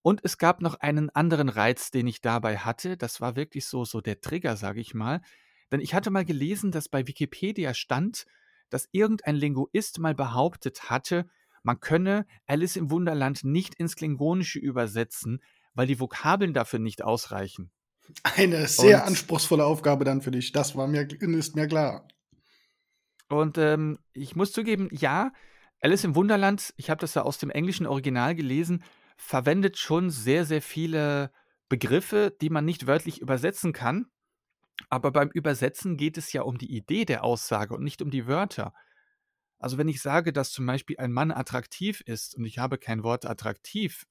Und 0.02 0.22
es 0.24 0.38
gab 0.38 0.62
noch 0.62 0.76
einen 0.76 1.10
anderen 1.10 1.50
Reiz, 1.50 1.92
den 1.92 2.08
ich 2.08 2.22
dabei 2.22 2.58
hatte. 2.58 2.98
Das 2.98 3.20
war 3.20 3.36
wirklich 3.36 3.66
so, 3.66 3.84
so 3.84 4.00
der 4.00 4.22
Trigger, 4.22 4.56
sage 4.56 4.80
ich 4.80 4.94
mal. 4.94 5.22
Denn 5.72 5.82
ich 5.82 5.94
hatte 5.94 6.12
mal 6.12 6.26
gelesen, 6.26 6.72
dass 6.72 6.88
bei 6.88 7.08
Wikipedia 7.08 7.74
stand, 7.74 8.26
dass 8.70 8.88
irgendein 8.92 9.36
Linguist 9.36 10.00
mal 10.00 10.16
behauptet 10.16 10.90
hatte, 10.90 11.30
man 11.64 11.82
könne 11.82 12.26
Alice 12.46 12.78
im 12.78 12.92
Wunderland 12.92 13.44
nicht 13.44 13.76
ins 13.76 13.98
Klingonische 13.98 14.60
übersetzen, 14.60 15.42
weil 15.74 15.88
die 15.88 16.00
Vokabeln 16.00 16.54
dafür 16.54 16.80
nicht 16.80 17.04
ausreichen. 17.04 17.72
Eine 18.24 18.68
sehr 18.68 18.98
und, 18.98 19.08
anspruchsvolle 19.08 19.66
Aufgabe 19.66 20.06
dann 20.06 20.22
für 20.22 20.32
dich. 20.32 20.52
Das 20.52 20.76
war 20.76 20.88
mir, 20.88 21.08
ist 21.10 21.56
mir 21.56 21.68
klar. 21.68 22.08
Und 23.30 23.58
ähm, 23.58 24.00
ich 24.14 24.36
muss 24.36 24.52
zugeben, 24.52 24.90
ja, 24.92 25.32
Alice 25.82 26.04
im 26.04 26.16
Wunderland, 26.16 26.74
ich 26.78 26.90
habe 26.90 27.02
das 27.02 27.14
ja 27.14 27.24
aus 27.24 27.38
dem 27.38 27.50
englischen 27.50 27.86
Original 27.86 28.36
gelesen, 28.36 28.84
verwendet 29.18 29.78
schon 29.78 30.10
sehr, 30.10 30.46
sehr 30.46 30.62
viele 30.62 31.32
Begriffe, 31.70 32.36
die 32.42 32.50
man 32.50 32.66
nicht 32.66 32.88
wörtlich 32.88 33.22
übersetzen 33.22 33.74
kann. 33.74 34.08
Aber 34.90 35.12
beim 35.12 35.30
Übersetzen 35.30 35.98
geht 35.98 36.18
es 36.18 36.32
ja 36.34 36.44
um 36.44 36.58
die 36.58 36.76
Idee 36.76 37.06
der 37.06 37.24
Aussage 37.24 37.74
und 37.76 37.84
nicht 37.84 38.02
um 38.02 38.12
die 38.12 38.28
Wörter. 38.28 38.74
Also 39.60 39.78
wenn 39.78 39.88
ich 39.88 40.02
sage, 40.02 40.32
dass 40.32 40.52
zum 40.52 40.66
Beispiel 40.66 40.98
ein 40.98 41.12
Mann 41.12 41.32
attraktiv 41.32 42.02
ist 42.02 42.36
und 42.36 42.46
ich 42.46 42.60
habe 42.60 42.78
kein 42.78 43.04
Wort 43.04 43.26
attraktiv 43.26 44.06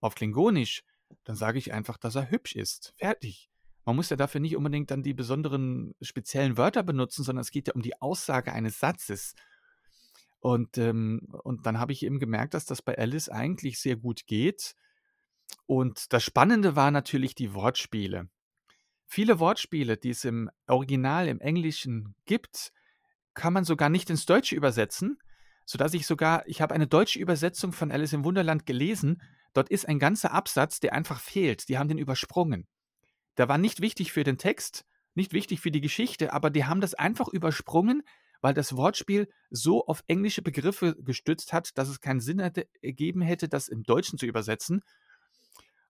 auf 0.00 0.16
Klingonisch, 0.16 0.82
dann 1.24 1.36
sage 1.36 1.58
ich 1.58 1.72
einfach, 1.72 1.98
dass 1.98 2.14
er 2.14 2.30
hübsch 2.30 2.56
ist. 2.56 2.94
Fertig. 2.96 3.50
Man 3.84 3.96
muss 3.96 4.10
ja 4.10 4.16
dafür 4.16 4.40
nicht 4.40 4.56
unbedingt 4.56 4.90
dann 4.90 5.02
die 5.02 5.14
besonderen 5.14 5.94
speziellen 6.00 6.56
Wörter 6.56 6.82
benutzen, 6.82 7.24
sondern 7.24 7.40
es 7.40 7.50
geht 7.50 7.68
ja 7.68 7.74
um 7.74 7.82
die 7.82 8.00
Aussage 8.00 8.52
eines 8.52 8.78
Satzes. 8.78 9.34
Und, 10.38 10.78
ähm, 10.78 11.26
und 11.42 11.66
dann 11.66 11.78
habe 11.78 11.92
ich 11.92 12.04
eben 12.04 12.18
gemerkt, 12.18 12.54
dass 12.54 12.64
das 12.64 12.82
bei 12.82 12.96
Alice 12.96 13.28
eigentlich 13.28 13.80
sehr 13.80 13.96
gut 13.96 14.26
geht. 14.26 14.74
Und 15.66 16.12
das 16.12 16.22
Spannende 16.22 16.76
war 16.76 16.90
natürlich 16.90 17.34
die 17.34 17.54
Wortspiele. 17.54 18.28
viele 19.06 19.40
Wortspiele, 19.40 19.96
die 19.96 20.10
es 20.10 20.24
im 20.24 20.50
Original 20.68 21.26
im 21.26 21.40
Englischen 21.40 22.14
gibt, 22.26 22.72
kann 23.34 23.52
man 23.52 23.64
sogar 23.64 23.88
nicht 23.88 24.08
ins 24.08 24.24
Deutsche 24.24 24.54
übersetzen, 24.54 25.18
sodass 25.66 25.94
ich 25.94 26.06
sogar, 26.06 26.46
ich 26.46 26.60
habe 26.62 26.74
eine 26.74 26.86
deutsche 26.86 27.18
Übersetzung 27.18 27.72
von 27.72 27.90
Alice 27.90 28.12
im 28.12 28.24
Wunderland 28.24 28.66
gelesen. 28.66 29.20
Dort 29.52 29.68
ist 29.68 29.88
ein 29.88 29.98
ganzer 29.98 30.32
Absatz, 30.32 30.80
der 30.80 30.92
einfach 30.92 31.20
fehlt. 31.20 31.68
Die 31.68 31.78
haben 31.78 31.88
den 31.88 31.98
übersprungen. 31.98 32.66
Der 33.36 33.48
war 33.48 33.58
nicht 33.58 33.80
wichtig 33.80 34.12
für 34.12 34.24
den 34.24 34.38
Text, 34.38 34.84
nicht 35.14 35.32
wichtig 35.32 35.60
für 35.60 35.70
die 35.70 35.80
Geschichte, 35.80 36.32
aber 36.32 36.50
die 36.50 36.64
haben 36.64 36.80
das 36.80 36.94
einfach 36.94 37.28
übersprungen, 37.28 38.02
weil 38.40 38.54
das 38.54 38.76
Wortspiel 38.76 39.28
so 39.50 39.86
auf 39.86 40.02
englische 40.06 40.42
Begriffe 40.42 40.96
gestützt 41.00 41.52
hat, 41.52 41.76
dass 41.76 41.88
es 41.88 42.00
keinen 42.00 42.20
Sinn 42.20 42.40
hätte, 42.40 42.68
ergeben 42.80 43.20
hätte, 43.22 43.48
das 43.48 43.68
im 43.68 43.82
Deutschen 43.82 44.18
zu 44.18 44.26
übersetzen. 44.26 44.82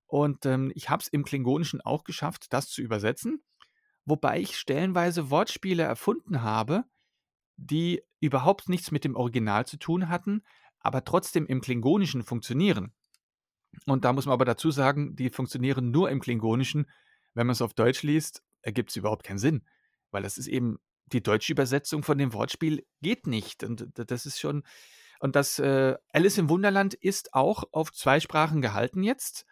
Und 0.06 0.46
ähm, 0.46 0.72
ich 0.74 0.90
habe 0.90 1.02
es 1.02 1.08
im 1.08 1.24
Klingonischen 1.24 1.80
auch 1.80 2.02
geschafft, 2.02 2.52
das 2.52 2.68
zu 2.68 2.82
übersetzen, 2.82 3.44
wobei 4.04 4.40
ich 4.40 4.58
stellenweise 4.58 5.30
Wortspiele 5.30 5.84
erfunden 5.84 6.42
habe, 6.42 6.84
die 7.56 8.02
überhaupt 8.18 8.68
nichts 8.68 8.90
mit 8.90 9.04
dem 9.04 9.14
Original 9.14 9.66
zu 9.66 9.76
tun 9.76 10.08
hatten, 10.08 10.42
aber 10.80 11.04
trotzdem 11.04 11.46
im 11.46 11.60
Klingonischen 11.60 12.22
funktionieren. 12.22 12.92
Und 13.86 14.04
da 14.04 14.12
muss 14.12 14.26
man 14.26 14.32
aber 14.32 14.44
dazu 14.44 14.70
sagen, 14.70 15.16
die 15.16 15.30
funktionieren 15.30 15.90
nur 15.90 16.10
im 16.10 16.20
Klingonischen. 16.20 16.86
Wenn 17.34 17.46
man 17.46 17.52
es 17.52 17.62
auf 17.62 17.74
Deutsch 17.74 18.02
liest, 18.02 18.42
ergibt 18.62 18.90
es 18.90 18.96
überhaupt 18.96 19.24
keinen 19.24 19.38
Sinn, 19.38 19.62
weil 20.10 20.22
das 20.22 20.38
ist 20.38 20.48
eben 20.48 20.78
die 21.06 21.22
deutsche 21.22 21.52
Übersetzung 21.52 22.02
von 22.02 22.18
dem 22.18 22.32
Wortspiel 22.32 22.84
geht 23.00 23.26
nicht. 23.26 23.64
Und 23.64 23.88
das 23.94 24.26
ist 24.26 24.38
schon. 24.38 24.62
Und 25.18 25.36
das 25.36 25.58
äh, 25.58 25.96
Alice 26.12 26.38
im 26.38 26.48
Wunderland 26.48 26.94
ist 26.94 27.34
auch 27.34 27.64
auf 27.72 27.92
zwei 27.92 28.20
Sprachen 28.20 28.62
gehalten 28.62 29.02
jetzt. 29.02 29.44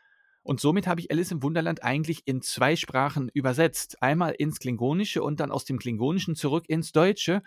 Und 0.42 0.60
somit 0.60 0.86
habe 0.86 1.00
ich 1.00 1.10
Alice 1.10 1.30
im 1.30 1.42
Wunderland 1.42 1.82
eigentlich 1.82 2.22
in 2.26 2.40
zwei 2.40 2.74
Sprachen 2.74 3.28
übersetzt. 3.34 4.02
Einmal 4.02 4.32
ins 4.32 4.60
Klingonische 4.60 5.22
und 5.22 5.40
dann 5.40 5.50
aus 5.50 5.64
dem 5.64 5.78
Klingonischen 5.78 6.36
zurück 6.36 6.64
ins 6.68 6.92
Deutsche. 6.92 7.42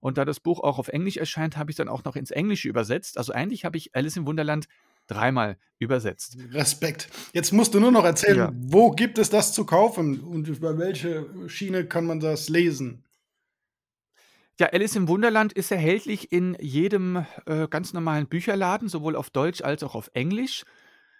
Und 0.00 0.16
da 0.16 0.24
das 0.24 0.40
Buch 0.40 0.60
auch 0.60 0.78
auf 0.78 0.88
Englisch 0.88 1.16
erscheint, 1.16 1.56
habe 1.56 1.70
ich 1.70 1.76
dann 1.76 1.88
auch 1.88 2.04
noch 2.04 2.16
ins 2.16 2.30
Englische 2.30 2.68
übersetzt. 2.68 3.18
Also 3.18 3.32
eigentlich 3.32 3.64
habe 3.64 3.76
ich 3.76 3.94
Alice 3.94 4.16
im 4.16 4.26
Wunderland 4.26 4.66
dreimal 5.08 5.58
übersetzt. 5.78 6.38
Respekt. 6.52 7.08
Jetzt 7.32 7.52
musst 7.52 7.74
du 7.74 7.80
nur 7.80 7.90
noch 7.90 8.04
erzählen, 8.04 8.36
ja. 8.36 8.52
wo 8.54 8.92
gibt 8.92 9.18
es 9.18 9.30
das 9.30 9.52
zu 9.52 9.64
kaufen 9.64 10.20
und 10.20 10.48
über 10.48 10.78
welche 10.78 11.26
Schiene 11.48 11.86
kann 11.86 12.04
man 12.04 12.20
das 12.20 12.48
lesen? 12.48 13.04
Ja, 14.60 14.68
Alice 14.72 14.96
im 14.96 15.06
Wunderland 15.06 15.52
ist 15.52 15.70
erhältlich 15.70 16.32
in 16.32 16.56
jedem 16.60 17.24
äh, 17.46 17.68
ganz 17.68 17.92
normalen 17.92 18.26
Bücherladen, 18.26 18.88
sowohl 18.88 19.14
auf 19.14 19.30
Deutsch 19.30 19.62
als 19.62 19.84
auch 19.84 19.94
auf 19.94 20.10
Englisch. 20.14 20.64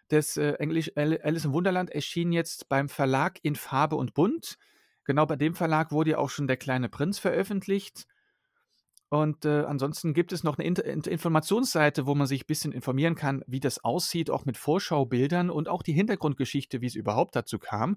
Das 0.09 0.37
äh, 0.37 0.55
Englisch 0.55 0.91
Alice 0.97 1.45
im 1.45 1.53
Wunderland 1.53 1.91
erschien 1.91 2.33
jetzt 2.33 2.69
beim 2.69 2.89
Verlag 2.89 3.39
in 3.43 3.55
Farbe 3.55 3.95
und 3.95 4.15
Bunt. 4.15 4.59
Genau 5.05 5.25
bei 5.25 5.37
dem 5.37 5.55
Verlag 5.55 5.93
wurde 5.93 6.11
ja 6.11 6.19
auch 6.19 6.31
schon 6.31 6.49
der 6.49 6.57
kleine 6.57 6.89
Prinz 6.89 7.21
veröffentlicht. 7.21 8.07
Und 9.11 9.47
äh, 9.47 9.65
ansonsten 9.65 10.13
gibt 10.13 10.33
es 10.33 10.45
noch 10.45 10.59
eine 10.59 10.67
Inter 10.67 10.85
Informationsseite, 10.85 12.07
wo 12.07 12.15
man 12.15 12.27
sich 12.27 12.43
ein 12.43 12.47
bisschen 12.47 12.73
informieren 12.73 13.15
kann, 13.15 13.43
wie 13.47 13.61
das 13.61 13.83
aussieht, 13.83 14.29
auch 14.29 14.45
mit 14.45 14.59
Vorschaubildern 14.59 15.49
und 15.49 15.69
auch 15.69 15.83
die 15.83 15.95
Hintergrundgeschichte, 15.95 16.83
wie 16.83 16.87
es 16.87 16.95
überhaupt 16.95 17.35
dazu 17.35 17.59
kam. 17.59 17.97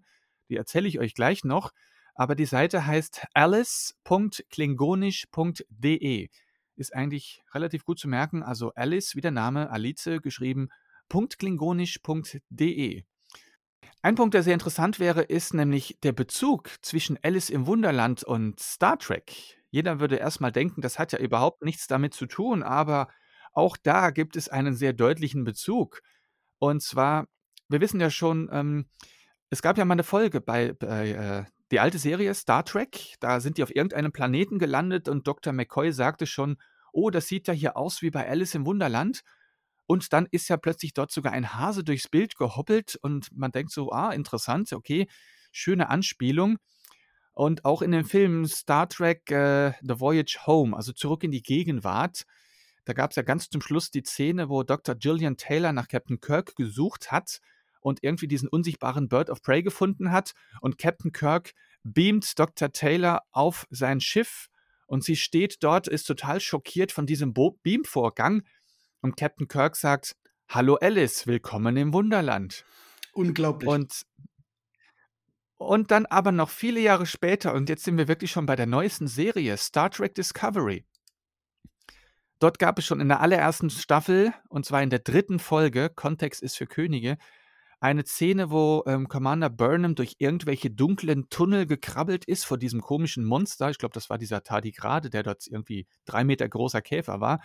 Die 0.50 0.56
erzähle 0.56 0.88
ich 0.88 1.00
euch 1.00 1.14
gleich 1.14 1.44
noch. 1.44 1.72
Aber 2.16 2.36
die 2.36 2.46
Seite 2.46 2.86
heißt 2.86 3.26
alice.klingonisch.de. 3.34 6.30
Ist 6.76 6.96
eigentlich 6.96 7.44
relativ 7.54 7.84
gut 7.84 8.00
zu 8.00 8.08
merken. 8.08 8.44
Also 8.44 8.72
Alice, 8.74 9.16
wie 9.16 9.22
der 9.22 9.32
Name, 9.32 9.70
Alice 9.70 10.10
geschrieben, 10.22 10.70
.klingonisch.de. 11.10 13.04
Ein 14.02 14.16
Punkt, 14.16 14.34
der 14.34 14.44
sehr 14.44 14.54
interessant 14.54 15.00
wäre, 15.00 15.22
ist 15.22 15.54
nämlich 15.54 15.98
der 16.04 16.12
Bezug 16.12 16.70
zwischen 16.82 17.18
Alice 17.22 17.50
im 17.50 17.68
Wunderland 17.68 18.24
und 18.24 18.60
Star 18.60 18.98
Trek. 18.98 19.61
Jeder 19.72 20.00
würde 20.00 20.18
erstmal 20.18 20.52
denken, 20.52 20.82
das 20.82 21.00
hat 21.00 21.14
ja 21.14 21.20
überhaupt 21.20 21.64
nichts 21.64 21.88
damit 21.88 22.14
zu 22.14 22.28
tun, 22.28 22.62
aber 22.62 23.08
auch 23.54 23.78
da 23.78 24.12
gibt 24.12 24.36
es 24.36 24.50
einen 24.50 24.76
sehr 24.76 24.94
deutlichen 24.94 25.44
Bezug. 25.44 26.02
Und 26.60 26.84
zwar, 26.84 27.28
wir 27.70 27.82
wissen 27.82 28.00
ja 28.00 28.10
schon, 28.10 28.50
ähm, 28.52 28.86
es 29.50 29.62
gab 29.62 29.78
ja 29.78 29.86
mal 29.86 29.96
eine 29.96 30.04
Folge 30.04 30.42
bei, 30.42 30.74
bei 30.74 31.10
äh, 31.10 31.46
die 31.72 31.80
alte 31.80 31.98
Serie 31.98 32.34
Star 32.34 32.64
Trek. 32.64 33.16
Da 33.20 33.40
sind 33.40 33.58
die 33.58 33.64
auf 33.64 33.76
irgendeinem 33.76 34.12
Planeten 34.12 34.60
gelandet 34.60 35.08
und 35.10 35.28
Dr. 35.28 35.54
McCoy 35.54 35.92
sagte 35.92 36.26
schon, 36.28 36.58
oh, 36.94 37.10
das 37.10 37.28
sieht 37.28 37.48
ja 37.48 37.54
hier 37.54 37.78
aus 37.78 38.02
wie 38.02 38.12
bei 38.12 38.28
Alice 38.28 38.56
im 38.56 38.66
Wunderland. 38.66 39.24
Und 39.88 40.14
dann 40.14 40.28
ist 40.32 40.48
ja 40.48 40.58
plötzlich 40.58 40.94
dort 40.94 41.12
sogar 41.12 41.34
ein 41.34 41.54
Hase 41.54 41.84
durchs 41.84 42.08
Bild 42.08 42.38
gehoppelt 42.38 42.98
und 43.02 43.30
man 43.36 43.52
denkt 43.52 43.72
so, 43.72 43.92
ah, 43.92 44.12
interessant, 44.12 44.72
okay, 44.72 45.08
schöne 45.52 45.90
Anspielung. 45.90 46.58
Und 47.34 47.66
auch 47.66 47.82
in 47.82 47.92
dem 47.92 48.06
Film 48.06 48.46
Star 48.46 48.90
Trek 48.90 49.32
äh, 49.32 49.72
The 49.82 50.00
Voyage 50.00 50.40
Home, 50.46 50.76
also 50.76 50.92
zurück 50.92 51.24
in 51.24 51.32
die 51.32 51.42
Gegenwart, 51.42 52.26
da 52.86 52.94
gab 52.94 53.12
es 53.12 53.16
ja 53.16 53.24
ganz 53.24 53.50
zum 53.50 53.62
Schluss 53.62 53.92
die 53.92 54.04
Szene, 54.04 54.50
wo 54.50 54.64
Dr. 54.64 54.96
Gillian 54.96 55.38
Taylor 55.38 55.72
nach 55.72 55.88
Captain 55.88 56.20
Kirk 56.20 56.56
gesucht 56.56 57.12
hat 57.12 57.40
und 57.80 58.04
irgendwie 58.04 58.28
diesen 58.28 58.50
unsichtbaren 58.50 59.08
Bird 59.08 59.30
of 59.30 59.42
Prey 59.42 59.62
gefunden 59.62 60.12
hat. 60.12 60.34
Und 60.62 60.78
Captain 60.78 61.12
Kirk 61.12 61.54
beamt 61.84 62.38
Dr. 62.40 62.72
Taylor 62.72 63.22
auf 63.32 63.68
sein 63.70 64.02
Schiff 64.02 64.50
und 64.88 65.04
sie 65.04 65.16
steht 65.16 65.64
dort, 65.64 65.88
ist 65.88 66.04
total 66.04 66.42
schockiert 66.42 66.92
von 66.92 67.06
diesem 67.06 67.34
Beam-Vorgang. 67.34 68.44
Und 69.02 69.16
Captain 69.16 69.48
Kirk 69.48 69.76
sagt: 69.76 70.18
Hallo 70.50 70.76
Alice, 70.76 71.28
willkommen 71.28 71.78
im 71.78 71.94
Wunderland. 71.94 72.66
Unglaublich. 73.14 73.70
Und 73.70 74.06
und 75.62 75.92
dann 75.92 76.08
aber 76.08 76.32
noch 76.32 76.50
viele 76.50 76.80
Jahre 76.80 77.06
später, 77.06 77.54
und 77.54 77.70
jetzt 77.70 77.84
sind 77.84 77.98
wir 77.98 78.08
wirklich 78.08 78.32
schon 78.32 78.48
bei 78.48 78.56
der 78.56 78.66
neuesten 78.66 79.08
Serie, 79.08 79.58
Star 79.58 79.92
Trek 79.92 80.16
Discovery. 80.16 80.86
Dort 82.40 82.58
gab 82.58 82.80
es 82.80 82.86
schon 82.86 83.00
in 83.00 83.10
der 83.10 83.20
allerersten 83.20 83.70
Staffel, 83.70 84.34
und 84.50 84.66
zwar 84.66 84.82
in 84.82 84.90
der 84.90 85.00
dritten 85.00 85.38
Folge, 85.38 85.92
Kontext 85.92 86.42
ist 86.42 86.58
für 86.58 86.66
Könige, 86.66 87.18
eine 87.80 88.04
Szene, 88.04 88.50
wo 88.50 88.84
ähm, 88.88 89.08
Commander 89.08 89.52
Burnham 89.52 89.94
durch 89.94 90.16
irgendwelche 90.18 90.72
dunklen 90.72 91.30
Tunnel 91.30 91.68
gekrabbelt 91.68 92.26
ist 92.26 92.44
vor 92.44 92.58
diesem 92.58 92.82
komischen 92.82 93.24
Monster. 93.24 93.70
Ich 93.70 93.78
glaube, 93.78 93.94
das 93.94 94.10
war 94.10 94.18
dieser 94.18 94.44
Tardigrade, 94.44 95.12
der 95.12 95.22
dort 95.22 95.46
irgendwie 95.46 95.88
drei 96.06 96.24
Meter 96.24 96.50
großer 96.50 96.82
Käfer 96.82 97.22
war. 97.22 97.40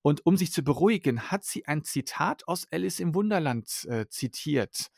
Und 0.00 0.24
um 0.24 0.36
sich 0.38 0.52
zu 0.52 0.62
beruhigen, 0.62 1.30
hat 1.30 1.44
sie 1.44 1.66
ein 1.66 1.84
Zitat 1.84 2.48
aus 2.48 2.66
Alice 2.70 3.00
im 3.00 3.14
Wunderland 3.14 3.86
äh, 3.86 4.06
zitiert. 4.08 4.90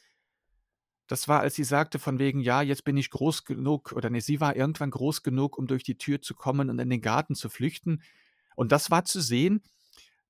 Das 1.06 1.28
war, 1.28 1.40
als 1.40 1.54
sie 1.54 1.64
sagte 1.64 1.98
von 1.98 2.18
wegen: 2.18 2.40
„Ja, 2.40 2.62
jetzt 2.62 2.84
bin 2.84 2.96
ich 2.96 3.10
groß 3.10 3.44
genug“ 3.44 3.92
oder 3.92 4.10
ne, 4.10 4.20
sie 4.20 4.40
war 4.40 4.56
irgendwann 4.56 4.90
groß 4.90 5.22
genug, 5.22 5.58
um 5.58 5.66
durch 5.66 5.84
die 5.84 5.98
Tür 5.98 6.20
zu 6.20 6.34
kommen 6.34 6.70
und 6.70 6.78
in 6.78 6.90
den 6.90 7.00
Garten 7.00 7.34
zu 7.34 7.48
flüchten. 7.48 8.02
Und 8.56 8.72
das 8.72 8.90
war 8.90 9.04
zu 9.04 9.20
sehen. 9.20 9.62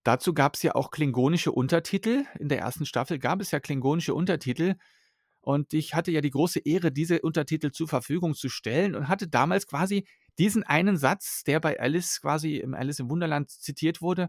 Dazu 0.04 0.34
gab 0.34 0.54
es 0.56 0.62
ja 0.62 0.74
auch 0.74 0.90
klingonische 0.90 1.52
Untertitel. 1.52 2.24
In 2.38 2.48
der 2.48 2.58
ersten 2.60 2.86
Staffel 2.86 3.18
gab 3.18 3.40
es 3.40 3.50
ja 3.50 3.60
klingonische 3.60 4.14
Untertitel. 4.14 4.76
Und 5.40 5.74
ich 5.74 5.94
hatte 5.94 6.10
ja 6.10 6.20
die 6.20 6.30
große 6.30 6.60
Ehre, 6.60 6.92
diese 6.92 7.22
Untertitel 7.22 7.70
zur 7.72 7.88
Verfügung 7.88 8.34
zu 8.34 8.48
stellen 8.48 8.94
und 8.96 9.08
hatte 9.08 9.28
damals 9.28 9.66
quasi 9.66 10.06
diesen 10.38 10.64
einen 10.64 10.96
Satz, 10.98 11.44
der 11.44 11.60
bei 11.60 11.78
Alice 11.80 12.20
quasi 12.20 12.56
im 12.56 12.74
Alice 12.74 12.98
im 13.00 13.10
Wunderland 13.10 13.50
zitiert 13.50 14.02
wurde, 14.02 14.28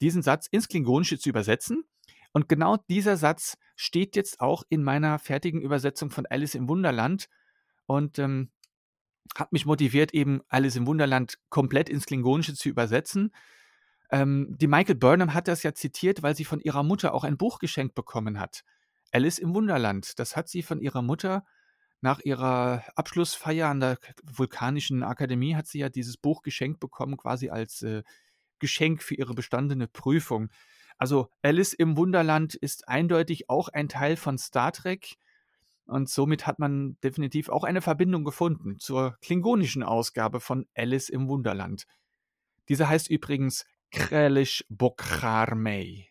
diesen 0.00 0.22
Satz 0.22 0.46
ins 0.48 0.68
Klingonische 0.68 1.18
zu 1.18 1.28
übersetzen. 1.30 1.84
Und 2.32 2.48
genau 2.48 2.78
dieser 2.88 3.16
Satz 3.16 3.56
steht 3.76 4.16
jetzt 4.16 4.40
auch 4.40 4.62
in 4.68 4.82
meiner 4.82 5.18
fertigen 5.18 5.60
Übersetzung 5.60 6.10
von 6.10 6.26
Alice 6.26 6.54
im 6.54 6.68
Wunderland 6.68 7.28
und 7.86 8.18
ähm, 8.18 8.50
hat 9.36 9.52
mich 9.52 9.66
motiviert, 9.66 10.14
eben 10.14 10.40
Alice 10.48 10.76
im 10.76 10.86
Wunderland 10.86 11.38
komplett 11.50 11.88
ins 11.88 12.06
Klingonische 12.06 12.54
zu 12.54 12.68
übersetzen. 12.68 13.34
Ähm, 14.10 14.56
die 14.58 14.66
Michael 14.66 14.96
Burnham 14.96 15.34
hat 15.34 15.48
das 15.48 15.62
ja 15.62 15.74
zitiert, 15.74 16.22
weil 16.22 16.34
sie 16.34 16.44
von 16.44 16.60
ihrer 16.60 16.82
Mutter 16.82 17.14
auch 17.14 17.24
ein 17.24 17.36
Buch 17.36 17.58
geschenkt 17.58 17.94
bekommen 17.94 18.38
hat. 18.38 18.64
Alice 19.10 19.38
im 19.38 19.54
Wunderland. 19.54 20.18
Das 20.18 20.36
hat 20.36 20.48
sie 20.48 20.62
von 20.62 20.80
ihrer 20.80 21.02
Mutter 21.02 21.44
nach 22.02 22.18
ihrer 22.20 22.82
Abschlussfeier 22.96 23.68
an 23.68 23.78
der 23.78 23.98
Vulkanischen 24.24 25.04
Akademie 25.04 25.54
hat 25.54 25.68
sie 25.68 25.78
ja 25.78 25.88
dieses 25.88 26.16
Buch 26.16 26.42
geschenkt 26.42 26.80
bekommen, 26.80 27.16
quasi 27.16 27.48
als 27.48 27.82
äh, 27.82 28.02
Geschenk 28.58 29.02
für 29.02 29.14
ihre 29.14 29.34
bestandene 29.34 29.86
Prüfung. 29.86 30.50
Also 30.98 31.28
Alice 31.42 31.72
im 31.72 31.96
Wunderland 31.96 32.54
ist 32.54 32.88
eindeutig 32.88 33.48
auch 33.48 33.68
ein 33.68 33.88
Teil 33.88 34.16
von 34.16 34.38
Star 34.38 34.72
Trek. 34.72 35.16
Und 35.86 36.08
somit 36.08 36.46
hat 36.46 36.58
man 36.58 36.96
definitiv 37.02 37.48
auch 37.48 37.64
eine 37.64 37.82
Verbindung 37.82 38.24
gefunden 38.24 38.78
zur 38.78 39.16
klingonischen 39.20 39.82
Ausgabe 39.82 40.40
von 40.40 40.66
Alice 40.74 41.08
im 41.08 41.28
Wunderland. 41.28 41.86
Diese 42.68 42.88
heißt 42.88 43.10
übrigens 43.10 43.66
Krelish 43.90 44.64
Bokrarmei. 44.68 46.08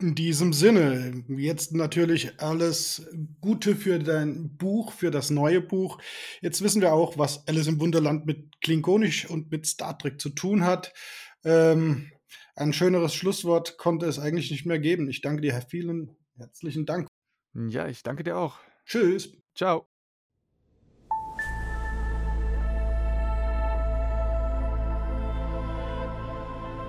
In 0.00 0.14
diesem 0.14 0.54
Sinne, 0.54 1.24
jetzt 1.28 1.74
natürlich 1.74 2.40
alles 2.40 3.06
Gute 3.42 3.76
für 3.76 3.98
dein 3.98 4.56
Buch, 4.56 4.92
für 4.92 5.10
das 5.10 5.28
neue 5.28 5.60
Buch. 5.60 5.98
Jetzt 6.40 6.62
wissen 6.62 6.80
wir 6.80 6.94
auch, 6.94 7.18
was 7.18 7.46
Alice 7.46 7.66
im 7.66 7.80
Wunderland 7.80 8.24
mit 8.24 8.60
Klingonisch 8.62 9.28
und 9.28 9.50
mit 9.50 9.66
Star 9.66 9.98
Trek 9.98 10.18
zu 10.18 10.30
tun 10.30 10.64
hat. 10.64 10.94
Ähm, 11.44 12.10
ein 12.60 12.74
schöneres 12.74 13.14
Schlusswort 13.14 13.78
konnte 13.78 14.06
es 14.06 14.18
eigentlich 14.18 14.50
nicht 14.50 14.66
mehr 14.66 14.78
geben. 14.78 15.08
Ich 15.08 15.22
danke 15.22 15.40
dir, 15.40 15.54
Herr 15.54 15.62
vielen 15.62 16.16
herzlichen 16.36 16.84
Dank. 16.84 17.08
Ja, 17.54 17.88
ich 17.88 18.02
danke 18.02 18.22
dir 18.22 18.36
auch. 18.36 18.58
Tschüss. 18.84 19.32
Ciao. 19.54 19.86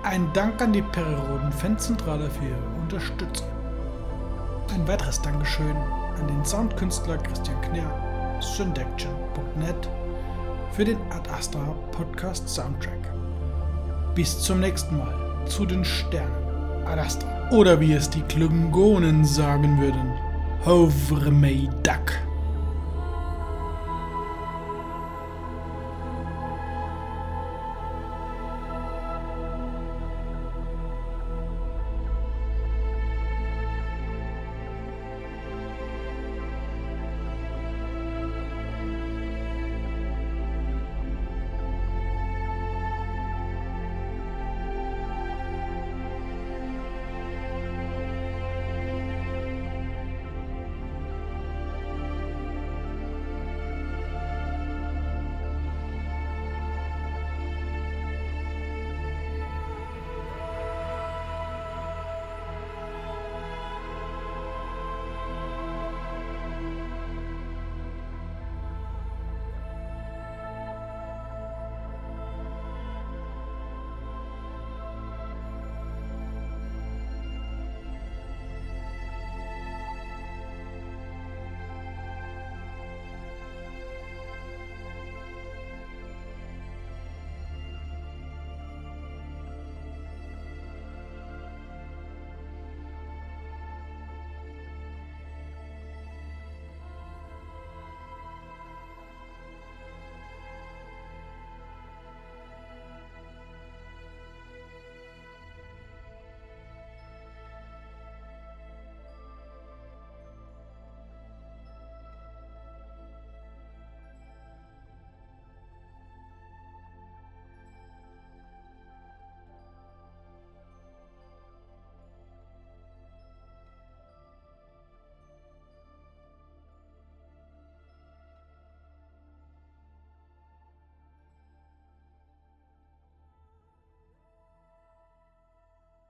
Ein 0.04 0.30
Dank 0.34 0.60
an 0.60 0.72
die 0.72 0.82
Periroden 0.82 1.50
Fanzentrale 1.52 2.30
für 2.30 2.44
ihre 2.44 2.80
Unterstützung. 2.80 3.48
Ein 4.74 4.86
weiteres 4.86 5.22
Dankeschön 5.22 5.76
an 5.76 6.28
den 6.28 6.44
Soundkünstler 6.44 7.16
Christian 7.18 7.60
Knirr, 7.62 8.40
syndaction.net 8.42 9.88
für 10.72 10.84
den 10.84 10.98
Ad 11.12 11.30
Astra 11.30 11.72
Podcast 11.92 12.48
Soundtrack. 12.48 13.14
Bis 14.14 14.38
zum 14.42 14.60
nächsten 14.60 14.98
Mal 14.98 15.31
zu 15.46 15.66
den 15.66 15.84
Sternen 15.84 16.86
Ad 16.86 17.00
Astra. 17.00 17.48
Oder 17.50 17.80
wie 17.80 17.92
es 17.92 18.08
die 18.08 18.22
Klingonen 18.22 19.24
sagen 19.24 19.80
würden, 19.80 20.12
Hovre 20.64 21.30
Duck. 21.82 22.31